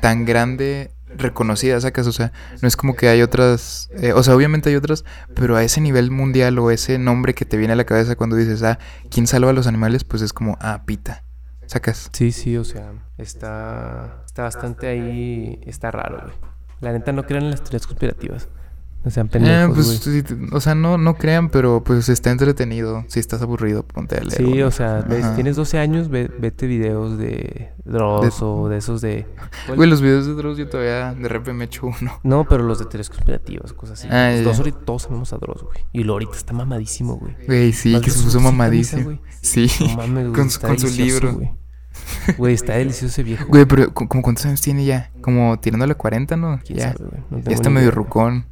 tan 0.00 0.24
grande 0.24 0.90
reconocida, 1.16 1.80
sacas, 1.80 2.06
o 2.06 2.12
sea, 2.12 2.32
no 2.60 2.68
es 2.68 2.76
como 2.76 2.94
que 2.94 3.08
hay 3.08 3.22
otras, 3.22 3.88
eh, 3.94 4.12
o 4.12 4.22
sea, 4.22 4.34
obviamente 4.34 4.70
hay 4.70 4.76
otras, 4.76 5.04
pero 5.34 5.56
a 5.56 5.62
ese 5.62 5.80
nivel 5.80 6.10
mundial 6.10 6.58
o 6.58 6.70
ese 6.70 6.98
nombre 6.98 7.34
que 7.34 7.44
te 7.44 7.56
viene 7.56 7.72
a 7.72 7.76
la 7.76 7.84
cabeza 7.84 8.16
cuando 8.16 8.36
dices, 8.36 8.62
ah, 8.62 8.78
¿quién 9.10 9.26
salva 9.26 9.50
a 9.50 9.52
los 9.52 9.66
animales? 9.66 10.04
Pues 10.04 10.22
es 10.22 10.32
como, 10.32 10.56
ah, 10.60 10.82
Pita, 10.84 11.24
sacas. 11.66 12.10
Sí, 12.12 12.32
sí, 12.32 12.56
o 12.56 12.64
sea, 12.64 12.92
está, 13.18 14.22
está 14.26 14.42
bastante 14.42 14.88
ahí, 14.88 15.60
está 15.66 15.90
raro, 15.90 16.20
güey. 16.22 16.34
La 16.80 16.92
neta 16.92 17.12
no 17.12 17.24
crean 17.24 17.44
en 17.44 17.50
las 17.50 17.62
teorías 17.62 17.86
conspirativas. 17.86 18.48
No 19.04 19.10
sean 19.10 19.28
pendejos, 19.28 20.06
eh, 20.06 20.24
pues, 20.26 20.52
o 20.52 20.60
sea, 20.60 20.74
no, 20.74 20.96
no 20.96 21.14
crean, 21.16 21.50
pero 21.50 21.84
pues 21.84 22.08
está 22.08 22.30
entretenido. 22.30 23.04
Si 23.08 23.20
estás 23.20 23.42
aburrido, 23.42 23.86
ponte 23.86 24.16
a 24.16 24.20
leer. 24.20 24.34
Sí, 24.34 24.62
o 24.62 24.70
sea, 24.70 25.04
tienes 25.34 25.56
12 25.56 25.78
años, 25.78 26.08
vete 26.08 26.66
videos 26.66 27.18
de 27.18 27.74
Dross 27.84 28.40
o 28.40 28.68
de 28.70 28.78
esos 28.78 29.02
de... 29.02 29.26
Güey, 29.76 29.90
los 29.90 30.00
videos 30.00 30.26
de 30.26 30.32
Dross 30.32 30.56
yo 30.56 30.68
todavía 30.70 31.12
de 31.12 31.28
repente 31.28 31.52
me 31.52 31.64
echo 31.64 31.86
uno. 31.86 32.18
No, 32.22 32.46
pero 32.48 32.62
los 32.62 32.78
de 32.78 32.86
teorías 32.86 33.10
conspirativas, 33.10 33.74
cosas 33.74 34.00
así. 34.00 34.08
Ah, 34.10 34.34
Dos 34.42 34.58
ahorita 34.58 34.78
todos 34.86 35.02
sabemos 35.02 35.34
a 35.34 35.36
Dross, 35.36 35.64
güey. 35.64 35.84
Y 35.92 36.04
lo 36.04 36.14
ahorita 36.14 36.36
está 36.36 36.54
mamadísimo, 36.54 37.16
güey. 37.16 37.36
Güey, 37.46 37.72
sí, 37.74 38.00
que 38.00 38.10
se 38.10 38.22
puso 38.22 38.40
mamadísimo. 38.40 39.20
sí, 39.42 39.68
con, 40.34 40.48
su 40.48 40.88
libro. 40.96 41.58
Güey, 42.38 42.54
está 42.54 42.72
delicioso 42.78 43.06
ese 43.06 43.22
viejo. 43.22 43.46
Güey, 43.48 43.66
pero 43.66 43.92
¿como 43.92 44.22
cuántos 44.22 44.46
años 44.46 44.62
tiene 44.62 44.86
ya? 44.86 45.12
Como 45.20 45.60
tirándole 45.60 45.92
a 45.92 45.96
40, 45.96 46.36
¿no? 46.38 46.58
Ya, 46.64 46.94
ya 47.30 47.52
está 47.52 47.68
medio 47.68 47.90
rucón. 47.90 48.46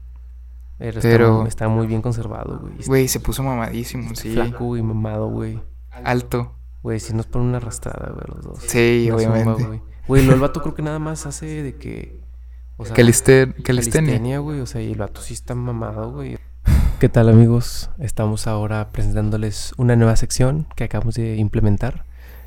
Pero, 1.00 1.46
está, 1.46 1.68
muy 1.68 1.86
bien 1.86 2.02
conservado, 2.02 2.58
güey. 2.60 2.74
Güey, 2.86 3.08
se 3.08 3.20
puso 3.20 3.42
mamadísimo, 3.42 4.14
sí. 4.14 4.32
Flaco 4.32 4.76
y 4.76 4.82
mamado, 4.82 5.28
güey. 5.28 5.60
Alto. 5.90 6.56
Güey, 6.82 6.98
si 6.98 7.14
nos 7.14 7.26
ponen 7.26 7.48
una 7.48 7.58
arrastrada, 7.58 8.12
güey, 8.12 8.24
los 8.26 8.44
dos. 8.44 8.58
Sí, 8.66 9.08
obviamente. 9.12 9.80
güey, 10.08 10.28
el 10.28 10.40
vato 10.40 10.60
creo 10.62 10.74
que 10.74 10.82
nada 10.82 10.98
más 10.98 11.26
hace 11.26 11.62
de 11.62 11.76
que. 11.76 12.20
O 12.76 12.84
sea, 12.84 12.94
Calister, 12.94 13.54
calistenia. 13.62 14.38
güey. 14.38 14.60
O 14.60 14.66
sea, 14.66 14.80
y 14.80 14.90
el 14.90 14.98
vato 14.98 15.20
sí 15.20 15.34
está 15.34 15.54
mamado, 15.54 16.12
güey. 16.12 16.38
¿Qué 16.98 17.08
tal, 17.08 17.28
amigos? 17.28 17.90
Estamos 17.98 18.46
ahora 18.46 18.90
presentándoles 18.90 19.74
una 19.76 19.94
nueva 19.94 20.16
sección 20.16 20.66
que 20.74 20.84
acabamos 20.84 21.14
de 21.14 21.36
implementar. 21.36 22.04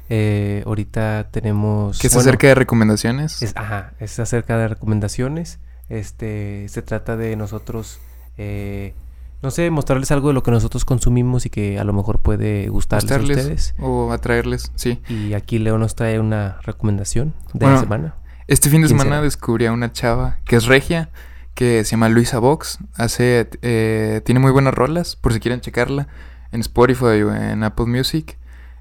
Eh, 0.10 0.64
ahorita 0.66 1.30
tenemos. 1.32 2.00
¿Qué 2.00 2.08
es 2.08 2.16
acerca 2.16 2.48
de 2.48 2.56
recomendaciones? 2.56 3.42
Es, 3.42 3.56
ajá, 3.56 3.94
es 4.00 4.20
acerca 4.20 4.58
de 4.58 4.68
recomendaciones. 4.68 5.60
Este, 5.88 6.68
se 6.68 6.82
trata 6.82 7.16
de 7.16 7.36
nosotros 7.36 8.00
eh, 8.38 8.94
no 9.42 9.52
sé, 9.52 9.70
mostrarles 9.70 10.12
algo 10.12 10.30
de 10.30 10.34
lo 10.34 10.44
que 10.44 10.52
nosotros 10.52 10.86
consumimos 10.86 11.46
y 11.46 11.50
que 11.50 11.78
a 11.78 11.84
lo 11.84 11.94
mejor 11.94 12.20
puede 12.20 12.68
gustarles 12.70 13.12
a 13.12 13.20
ustedes. 13.20 13.76
O 13.80 14.12
atraerles, 14.12 14.72
sí. 14.76 15.02
Y 15.08 15.34
aquí 15.34 15.60
Leo 15.60 15.78
nos 15.78 15.96
trae 15.96 16.20
una 16.20 16.58
recomendación 16.64 17.34
de 17.54 17.68
la 17.68 17.78
semana. 17.78 18.16
Este 18.48 18.70
fin 18.70 18.82
de 18.82 18.88
semana 18.88 19.22
descubrí 19.22 19.66
a 19.66 19.72
una 19.72 19.92
chava 19.92 20.38
que 20.46 20.56
es 20.56 20.66
regia, 20.66 21.10
que 21.54 21.84
se 21.84 21.92
llama 21.92 22.10
Luisa 22.10 22.40
Vox. 22.40 22.80
Hace, 22.96 23.50
eh, 23.62 24.22
tiene 24.26 24.40
muy 24.40 24.52
buenas 24.52 24.74
rolas, 24.74 25.16
por 25.16 25.34
si 25.34 25.40
quieren 25.40 25.62
checarla, 25.62 26.08
en 26.52 26.62
Spotify 26.62 27.22
o 27.24 27.34
en 27.34 27.64
Apple 27.64 27.86
Music. 27.86 28.38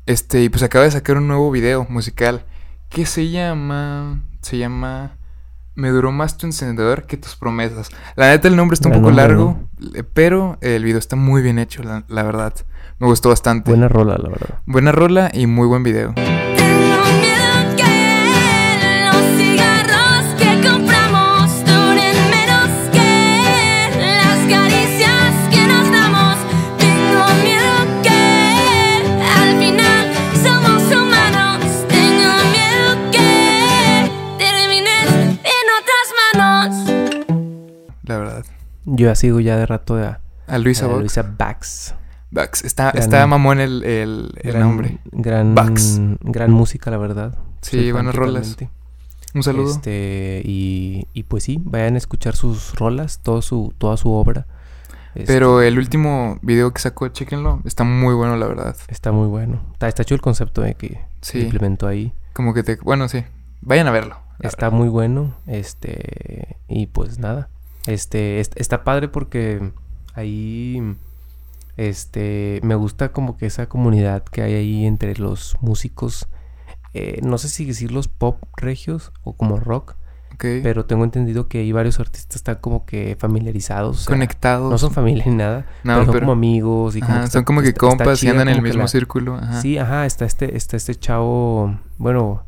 Este, 0.06 0.42
y 0.44 0.48
pues 0.48 0.62
acaba 0.62 0.84
de 0.84 0.90
sacar 0.90 1.16
un 1.16 1.28
nuevo 1.28 1.50
video 1.50 1.86
musical 1.88 2.44
que 2.88 3.06
se 3.06 3.30
llama. 3.30 4.22
Se 4.42 4.58
llama 4.58 5.16
me 5.74 5.90
duró 5.90 6.12
más 6.12 6.36
tu 6.36 6.46
encendedor 6.46 7.06
que 7.06 7.16
tus 7.16 7.36
promesas. 7.36 7.90
La 8.16 8.28
neta, 8.28 8.48
el 8.48 8.56
nombre 8.56 8.74
está 8.74 8.88
un 8.88 8.94
poco 8.96 9.10
largo, 9.10 9.58
pero 10.12 10.58
el 10.60 10.84
video 10.84 10.98
está 10.98 11.16
muy 11.16 11.42
bien 11.42 11.58
hecho, 11.58 11.82
la, 11.82 12.22
verdad. 12.22 12.54
Me 12.98 13.06
gustó 13.06 13.28
bastante. 13.30 13.70
Buena 13.70 13.88
rola, 13.88 14.16
la 14.16 14.28
verdad. 14.28 14.60
Buena 14.66 14.92
rola 14.92 15.30
y 15.32 15.46
muy 15.46 15.66
buen 15.66 15.82
video. 15.82 16.14
Yo 38.84 39.06
ya 39.08 39.14
sigo 39.14 39.40
ya 39.40 39.56
de 39.56 39.66
rato 39.66 39.96
a, 39.96 40.20
a 40.46 40.58
Luisa, 40.58 40.86
a 40.86 40.98
Luisa 40.98 41.22
Bax. 41.22 41.94
Bax. 42.30 42.64
Está, 42.64 42.90
está 42.90 43.26
mamón 43.26 43.60
el, 43.60 43.82
el, 43.84 44.32
el 44.42 44.58
nombre. 44.58 44.98
Gran, 45.12 45.54
Bax. 45.54 46.00
gran 46.20 46.50
música, 46.50 46.90
la 46.90 46.98
verdad. 46.98 47.38
Sí, 47.62 47.92
buenas 47.92 48.14
rolas. 48.14 48.56
Un 49.34 49.42
saludo. 49.42 49.70
Este, 49.70 50.42
y, 50.44 51.08
y 51.12 51.24
pues 51.24 51.44
sí, 51.44 51.60
vayan 51.64 51.94
a 51.94 51.98
escuchar 51.98 52.36
sus 52.36 52.74
rolas, 52.76 53.20
todo 53.22 53.42
su, 53.42 53.74
toda 53.78 53.96
su 53.96 54.12
obra. 54.12 54.46
Pero 55.14 55.60
este, 55.60 55.68
el 55.68 55.78
último 55.78 56.38
video 56.42 56.72
que 56.72 56.80
sacó, 56.80 57.08
chequenlo, 57.08 57.60
está 57.64 57.84
muy 57.84 58.14
bueno, 58.14 58.36
la 58.36 58.46
verdad. 58.46 58.76
Está 58.88 59.12
muy 59.12 59.28
bueno. 59.28 59.60
Está, 59.72 59.88
está 59.88 60.02
hecho 60.02 60.14
el 60.14 60.20
concepto 60.20 60.60
de 60.60 60.74
que 60.74 61.00
se 61.20 61.40
implementó 61.40 61.86
ahí. 61.86 62.12
Como 62.32 62.52
que 62.52 62.64
te... 62.64 62.76
Bueno, 62.76 63.08
sí. 63.08 63.24
Vayan 63.60 63.86
a 63.86 63.92
verlo. 63.92 64.18
Está 64.40 64.70
muy 64.70 64.88
bueno. 64.88 65.34
Este... 65.46 66.56
Y 66.68 66.86
pues 66.88 67.18
nada. 67.20 67.48
Este, 67.86 68.40
está 68.40 68.84
padre 68.84 69.08
porque 69.08 69.72
ahí, 70.14 70.96
este, 71.76 72.60
me 72.62 72.74
gusta 72.74 73.12
como 73.12 73.36
que 73.36 73.46
esa 73.46 73.68
comunidad 73.68 74.24
que 74.24 74.42
hay 74.42 74.54
ahí 74.54 74.86
entre 74.86 75.16
los 75.16 75.56
músicos, 75.60 76.28
eh, 76.94 77.20
no 77.22 77.38
sé 77.38 77.48
si 77.48 77.64
decirlos 77.64 78.08
pop 78.08 78.42
regios 78.56 79.12
o 79.22 79.36
como 79.36 79.58
rock. 79.58 79.96
Pero 80.36 80.84
tengo 80.84 81.04
entendido 81.04 81.48
que 81.48 81.58
hay 81.60 81.72
varios 81.72 82.00
artistas 82.00 82.36
están 82.36 82.56
como 82.56 82.84
que 82.84 83.16
familiarizados. 83.18 84.04
Conectados. 84.04 84.70
No 84.70 84.78
son 84.78 84.90
familia 84.90 85.24
ni 85.26 85.36
nada. 85.36 85.64
pero 85.82 86.04
son 86.04 86.18
como 86.20 86.32
amigos. 86.32 86.96
Y 86.96 87.00
son 87.30 87.44
como 87.44 87.62
que 87.62 87.72
compas 87.72 88.22
y 88.22 88.28
andan 88.28 88.48
en 88.48 88.56
el 88.56 88.62
mismo 88.62 88.86
círculo. 88.88 89.40
Sí, 89.62 89.78
ajá. 89.78 90.06
Está 90.06 90.24
este, 90.24 90.56
está 90.56 90.76
este 90.76 90.96
chavo. 90.96 91.78
Bueno, 91.98 92.44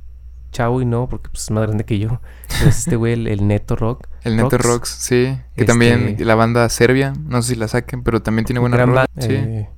chavo 0.56 0.80
y 0.80 0.86
no, 0.86 1.06
porque 1.08 1.28
pues, 1.28 1.44
es 1.44 1.50
más 1.50 1.66
grande 1.66 1.84
que 1.84 1.98
yo. 1.98 2.20
es 2.66 2.78
este 2.78 2.96
güey, 2.96 3.12
el, 3.12 3.46
Neto 3.46 3.76
Rock. 3.76 4.06
El 4.24 4.36
Neto 4.36 4.56
Rocks, 4.56 4.88
sí. 4.88 5.38
Que 5.54 5.64
también 5.64 6.08
este 6.08 6.24
la 6.24 6.34
banda 6.34 6.66
Serbia, 6.70 7.12
no 7.26 7.42
sé 7.42 7.54
si 7.54 7.60
la 7.60 7.68
saquen, 7.68 8.02
pero 8.02 8.22
también 8.22 8.46
tiene 8.46 8.60
buena 8.60 8.84
rola. 8.84 9.06
Sí. 9.18 9.28
Eh, 9.32 9.68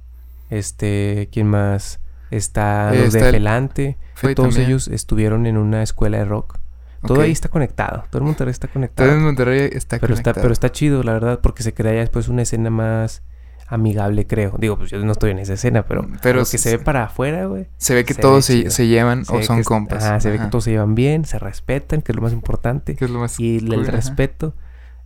este, 0.50 1.28
¿quién 1.32 1.48
más? 1.48 1.98
Está 2.30 2.94
eh, 2.94 3.02
los 3.02 3.12
de 3.12 3.20
Felante. 3.20 3.96
Todos 4.36 4.56
ellos 4.56 4.86
estuvieron 4.88 5.46
en 5.46 5.56
una 5.56 5.82
escuela 5.82 6.18
de 6.18 6.24
rock. 6.24 6.58
Todo 7.06 7.22
ahí 7.22 7.32
está 7.32 7.48
conectado. 7.48 8.04
Todo 8.10 8.20
el 8.22 8.26
Monterrey 8.26 8.50
está 8.50 8.68
conectado. 8.68 9.08
Todo 9.08 9.18
el 9.18 9.24
Monterrey 9.24 9.70
está 9.72 9.98
pero 9.98 10.14
conectado. 10.14 10.32
Está, 10.32 10.42
pero 10.42 10.52
está 10.52 10.72
chido, 10.72 11.02
la 11.02 11.12
verdad, 11.12 11.40
porque 11.40 11.62
se 11.62 11.72
crea 11.72 11.92
ya 11.92 12.00
después 12.00 12.28
una 12.28 12.42
escena 12.42 12.70
más 12.70 13.22
amigable, 13.68 14.26
creo. 14.26 14.54
Digo, 14.58 14.76
pues 14.76 14.90
yo 14.90 14.98
no 15.04 15.12
estoy 15.12 15.30
en 15.30 15.38
esa 15.38 15.54
escena, 15.54 15.84
pero, 15.84 16.06
pero 16.22 16.40
lo 16.40 16.46
que 16.46 16.58
se, 16.58 16.76
ve 16.76 16.82
para 16.82 17.04
afuera, 17.04 17.46
güey. 17.46 17.66
Se 17.76 17.94
ve 17.94 18.04
que 18.04 18.14
todos 18.14 18.44
se, 18.44 18.86
llevan 18.86 19.24
o 19.28 19.42
son 19.42 19.62
compas. 19.62 20.04
Ajá, 20.04 20.20
se 20.20 20.30
ve 20.30 20.38
que 20.38 20.46
todos 20.46 20.64
se 20.64 20.70
llevan 20.70 20.94
bien, 20.94 21.24
se 21.24 21.38
respetan, 21.38 22.02
que 22.02 22.12
es 22.12 22.16
lo 22.16 22.22
más 22.22 22.32
importante. 22.32 22.96
Que 22.96 23.04
es 23.04 23.10
lo 23.10 23.20
más 23.20 23.38
Y 23.38 23.58
el 23.58 23.86
respeto 23.86 24.54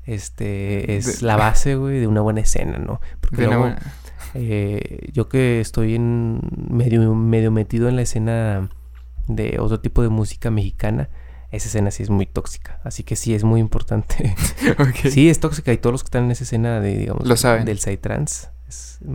este 0.04 0.96
es 0.96 1.22
la 1.22 1.36
base, 1.36 1.76
güey, 1.76 2.00
de 2.00 2.06
una 2.06 2.20
buena 2.20 2.40
escena, 2.40 2.78
¿no? 2.78 3.00
Porque 3.20 3.46
luego, 3.46 3.72
eh, 4.34 5.08
yo 5.12 5.28
que 5.28 5.60
estoy 5.60 5.94
en 5.94 6.40
medio, 6.68 7.14
medio 7.14 7.50
metido 7.52 7.88
en 7.88 7.96
la 7.96 8.02
escena 8.02 8.68
de 9.28 9.58
otro 9.60 9.80
tipo 9.80 10.02
de 10.02 10.08
música 10.08 10.50
mexicana, 10.50 11.08
esa 11.52 11.68
escena 11.68 11.90
sí 11.90 12.02
es 12.02 12.10
muy 12.10 12.26
tóxica. 12.26 12.80
Así 12.82 13.04
que 13.04 13.14
sí 13.14 13.34
es 13.34 13.44
muy 13.44 13.60
importante. 13.60 14.34
Sí, 15.10 15.28
es 15.28 15.38
tóxica 15.38 15.72
y 15.72 15.76
todos 15.76 15.92
los 15.92 16.02
que 16.02 16.06
están 16.06 16.24
en 16.24 16.30
esa 16.30 16.44
escena 16.44 16.80
de, 16.80 16.96
digamos, 16.96 17.26
Lo 17.26 17.36
saben. 17.36 17.64
del 17.64 17.78
Psytrance. 17.78 18.48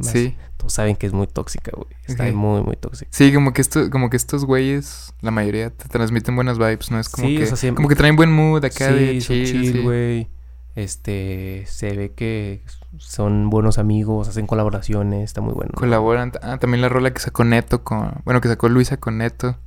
Sí. 0.02 0.36
Todos 0.58 0.74
saben 0.74 0.96
que 0.96 1.08
es 1.08 1.14
muy 1.14 1.28
tóxica, 1.28 1.72
güey. 1.76 1.90
Está 2.06 2.24
muy, 2.32 2.62
muy 2.62 2.76
tóxica. 2.76 3.10
Sí, 3.14 3.34
como 3.34 3.54
que 3.54 3.62
esto, 3.62 3.90
como 3.90 4.10
que 4.10 4.18
estos 4.18 4.46
güeyes, 4.46 5.14
la 5.22 5.32
mayoría 5.32 5.70
te 5.70 5.88
transmiten 5.88 6.36
buenas 6.36 6.58
vibes, 6.58 6.92
¿no? 6.92 7.00
Es 7.00 7.10
como 7.10 7.28
que. 7.28 7.74
como 7.74 7.88
que 7.88 7.96
traen 7.96 8.16
buen 8.16 8.32
mood 8.32 8.64
acá 8.66 8.92
de 8.92 9.20
chill, 9.20 9.84
güey. 9.84 10.30
Este, 10.78 11.64
se 11.66 11.96
ve 11.96 12.14
que 12.14 12.64
son 13.00 13.50
buenos 13.50 13.80
amigos, 13.80 14.28
hacen 14.28 14.46
colaboraciones, 14.46 15.24
está 15.24 15.42
muy 15.42 15.54
bueno. 15.54 15.72
Colaboran. 15.74 16.34
Ah, 16.44 16.60
también 16.60 16.82
la 16.82 16.90
rola 16.90 17.12
que 17.12 17.20
sacó 17.20 17.44
Neto 17.44 17.84
con. 17.84 18.22
Bueno, 18.26 18.42
que 18.42 18.48
sacó 18.48 18.70
Luisa 18.70 18.98
con 18.98 19.18
Neto. 19.18 19.58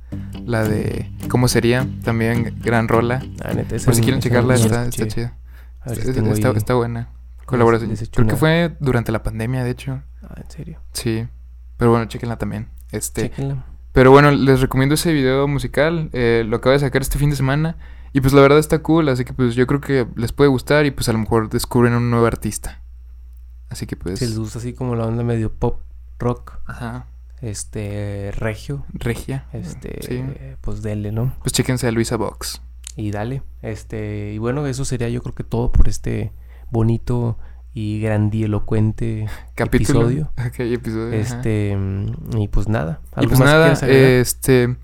La 0.45 0.63
de. 0.63 1.11
¿Cómo 1.29 1.49
sería? 1.49 1.85
También 2.05 2.55
gran 2.61 2.87
rola. 2.87 3.21
Ah, 3.43 3.53
neta, 3.53 3.75
Por 3.83 3.93
si 3.93 4.01
quieren 4.01 4.21
checarla, 4.21 4.55
está, 4.55 4.85
está 4.85 5.07
chida. 5.07 5.37
está, 5.85 6.51
está, 6.51 6.75
buena. 6.75 7.09
Colaboración. 7.51 7.95
Creo 8.11 8.27
que 8.27 8.35
fue 8.35 8.75
durante 8.79 9.11
la 9.11 9.23
pandemia, 9.23 9.63
de 9.63 9.69
hecho. 9.71 10.01
Ah, 10.23 10.35
¿en 10.43 10.49
serio? 10.49 10.79
Sí. 10.93 11.27
Pero 11.77 11.91
bueno, 11.91 12.05
chequenla 12.05 12.37
también. 12.37 12.69
Este. 12.91 13.29
Chequenla. 13.29 13.65
Pero 13.93 14.11
bueno, 14.11 14.31
les 14.31 14.61
recomiendo 14.61 14.95
ese 14.95 15.11
video 15.13 15.47
musical. 15.47 16.09
Eh, 16.13 16.43
lo 16.47 16.57
acabo 16.57 16.73
de 16.73 16.79
sacar 16.79 17.01
este 17.01 17.19
fin 17.19 17.29
de 17.29 17.35
semana. 17.35 17.77
Y 18.13 18.21
pues 18.21 18.33
la 18.33 18.41
verdad 18.41 18.59
está 18.59 18.79
cool, 18.79 19.07
así 19.09 19.23
que 19.23 19.33
pues 19.33 19.55
yo 19.55 19.65
creo 19.67 19.79
que 19.79 20.05
les 20.15 20.31
puede 20.33 20.49
gustar 20.49 20.85
y 20.85 20.91
pues 20.91 21.07
a 21.09 21.13
lo 21.13 21.19
mejor 21.19 21.49
descubren 21.49 21.93
un 21.93 22.09
nuevo 22.09 22.25
artista. 22.25 22.81
Así 23.69 23.85
que 23.85 23.95
pues. 23.95 24.19
Si 24.19 24.25
les 24.25 24.37
gusta 24.37 24.59
así 24.59 24.73
como 24.73 24.95
la 24.95 25.05
onda 25.05 25.23
medio 25.23 25.53
pop 25.53 25.81
rock, 26.19 26.59
Ajá. 26.67 27.07
este, 27.41 28.31
regio, 28.37 28.85
Regia. 28.93 29.45
este, 29.53 29.99
Sí. 30.01 30.23
pues 30.61 30.81
dele, 30.81 31.11
¿no? 31.11 31.33
Pues 31.41 31.53
chéquense 31.53 31.87
a 31.87 31.91
Luisa 31.91 32.17
Box. 32.17 32.61
Y 32.97 33.11
dale. 33.11 33.43
Este, 33.61 34.33
y 34.33 34.37
bueno, 34.37 34.67
eso 34.67 34.83
sería 34.83 35.07
yo 35.09 35.21
creo 35.23 35.33
que 35.33 35.43
todo 35.45 35.71
por 35.71 35.87
este 35.87 36.33
bonito 36.71 37.37
y 37.73 38.01
grandielocuente 38.01 39.27
Capítulo. 39.55 40.09
episodio. 40.09 40.31
Episodio. 40.73 41.13
Este, 41.13 41.75
mm, 41.77 42.37
y 42.37 42.47
pues 42.47 42.67
nada. 42.67 43.01
Y 43.15 43.19
¿Algo 43.19 43.29
pues 43.29 43.39
más 43.39 43.49
nada, 43.49 43.73
este, 43.73 44.75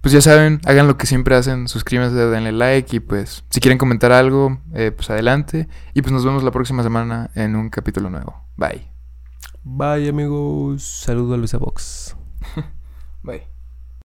pues 0.00 0.12
ya 0.12 0.20
saben, 0.20 0.60
hagan 0.64 0.86
lo 0.86 0.96
que 0.96 1.06
siempre 1.06 1.34
hacen, 1.34 1.68
suscríbanse, 1.68 2.16
denle 2.16 2.52
like 2.52 2.96
y 2.96 3.00
pues 3.00 3.44
si 3.50 3.60
quieren 3.60 3.78
comentar 3.78 4.12
algo, 4.12 4.58
eh, 4.74 4.92
pues 4.94 5.10
adelante. 5.10 5.68
Y 5.94 6.02
pues 6.02 6.12
nos 6.12 6.24
vemos 6.24 6.42
la 6.42 6.50
próxima 6.50 6.82
semana 6.82 7.30
en 7.34 7.56
un 7.56 7.70
capítulo 7.70 8.10
nuevo. 8.10 8.44
Bye. 8.56 8.92
Bye 9.64 10.08
amigos. 10.08 10.82
Saludo 10.82 11.34
a 11.34 11.36
Luisa 11.36 11.58
Box. 11.58 12.16
Bye. 13.22 13.57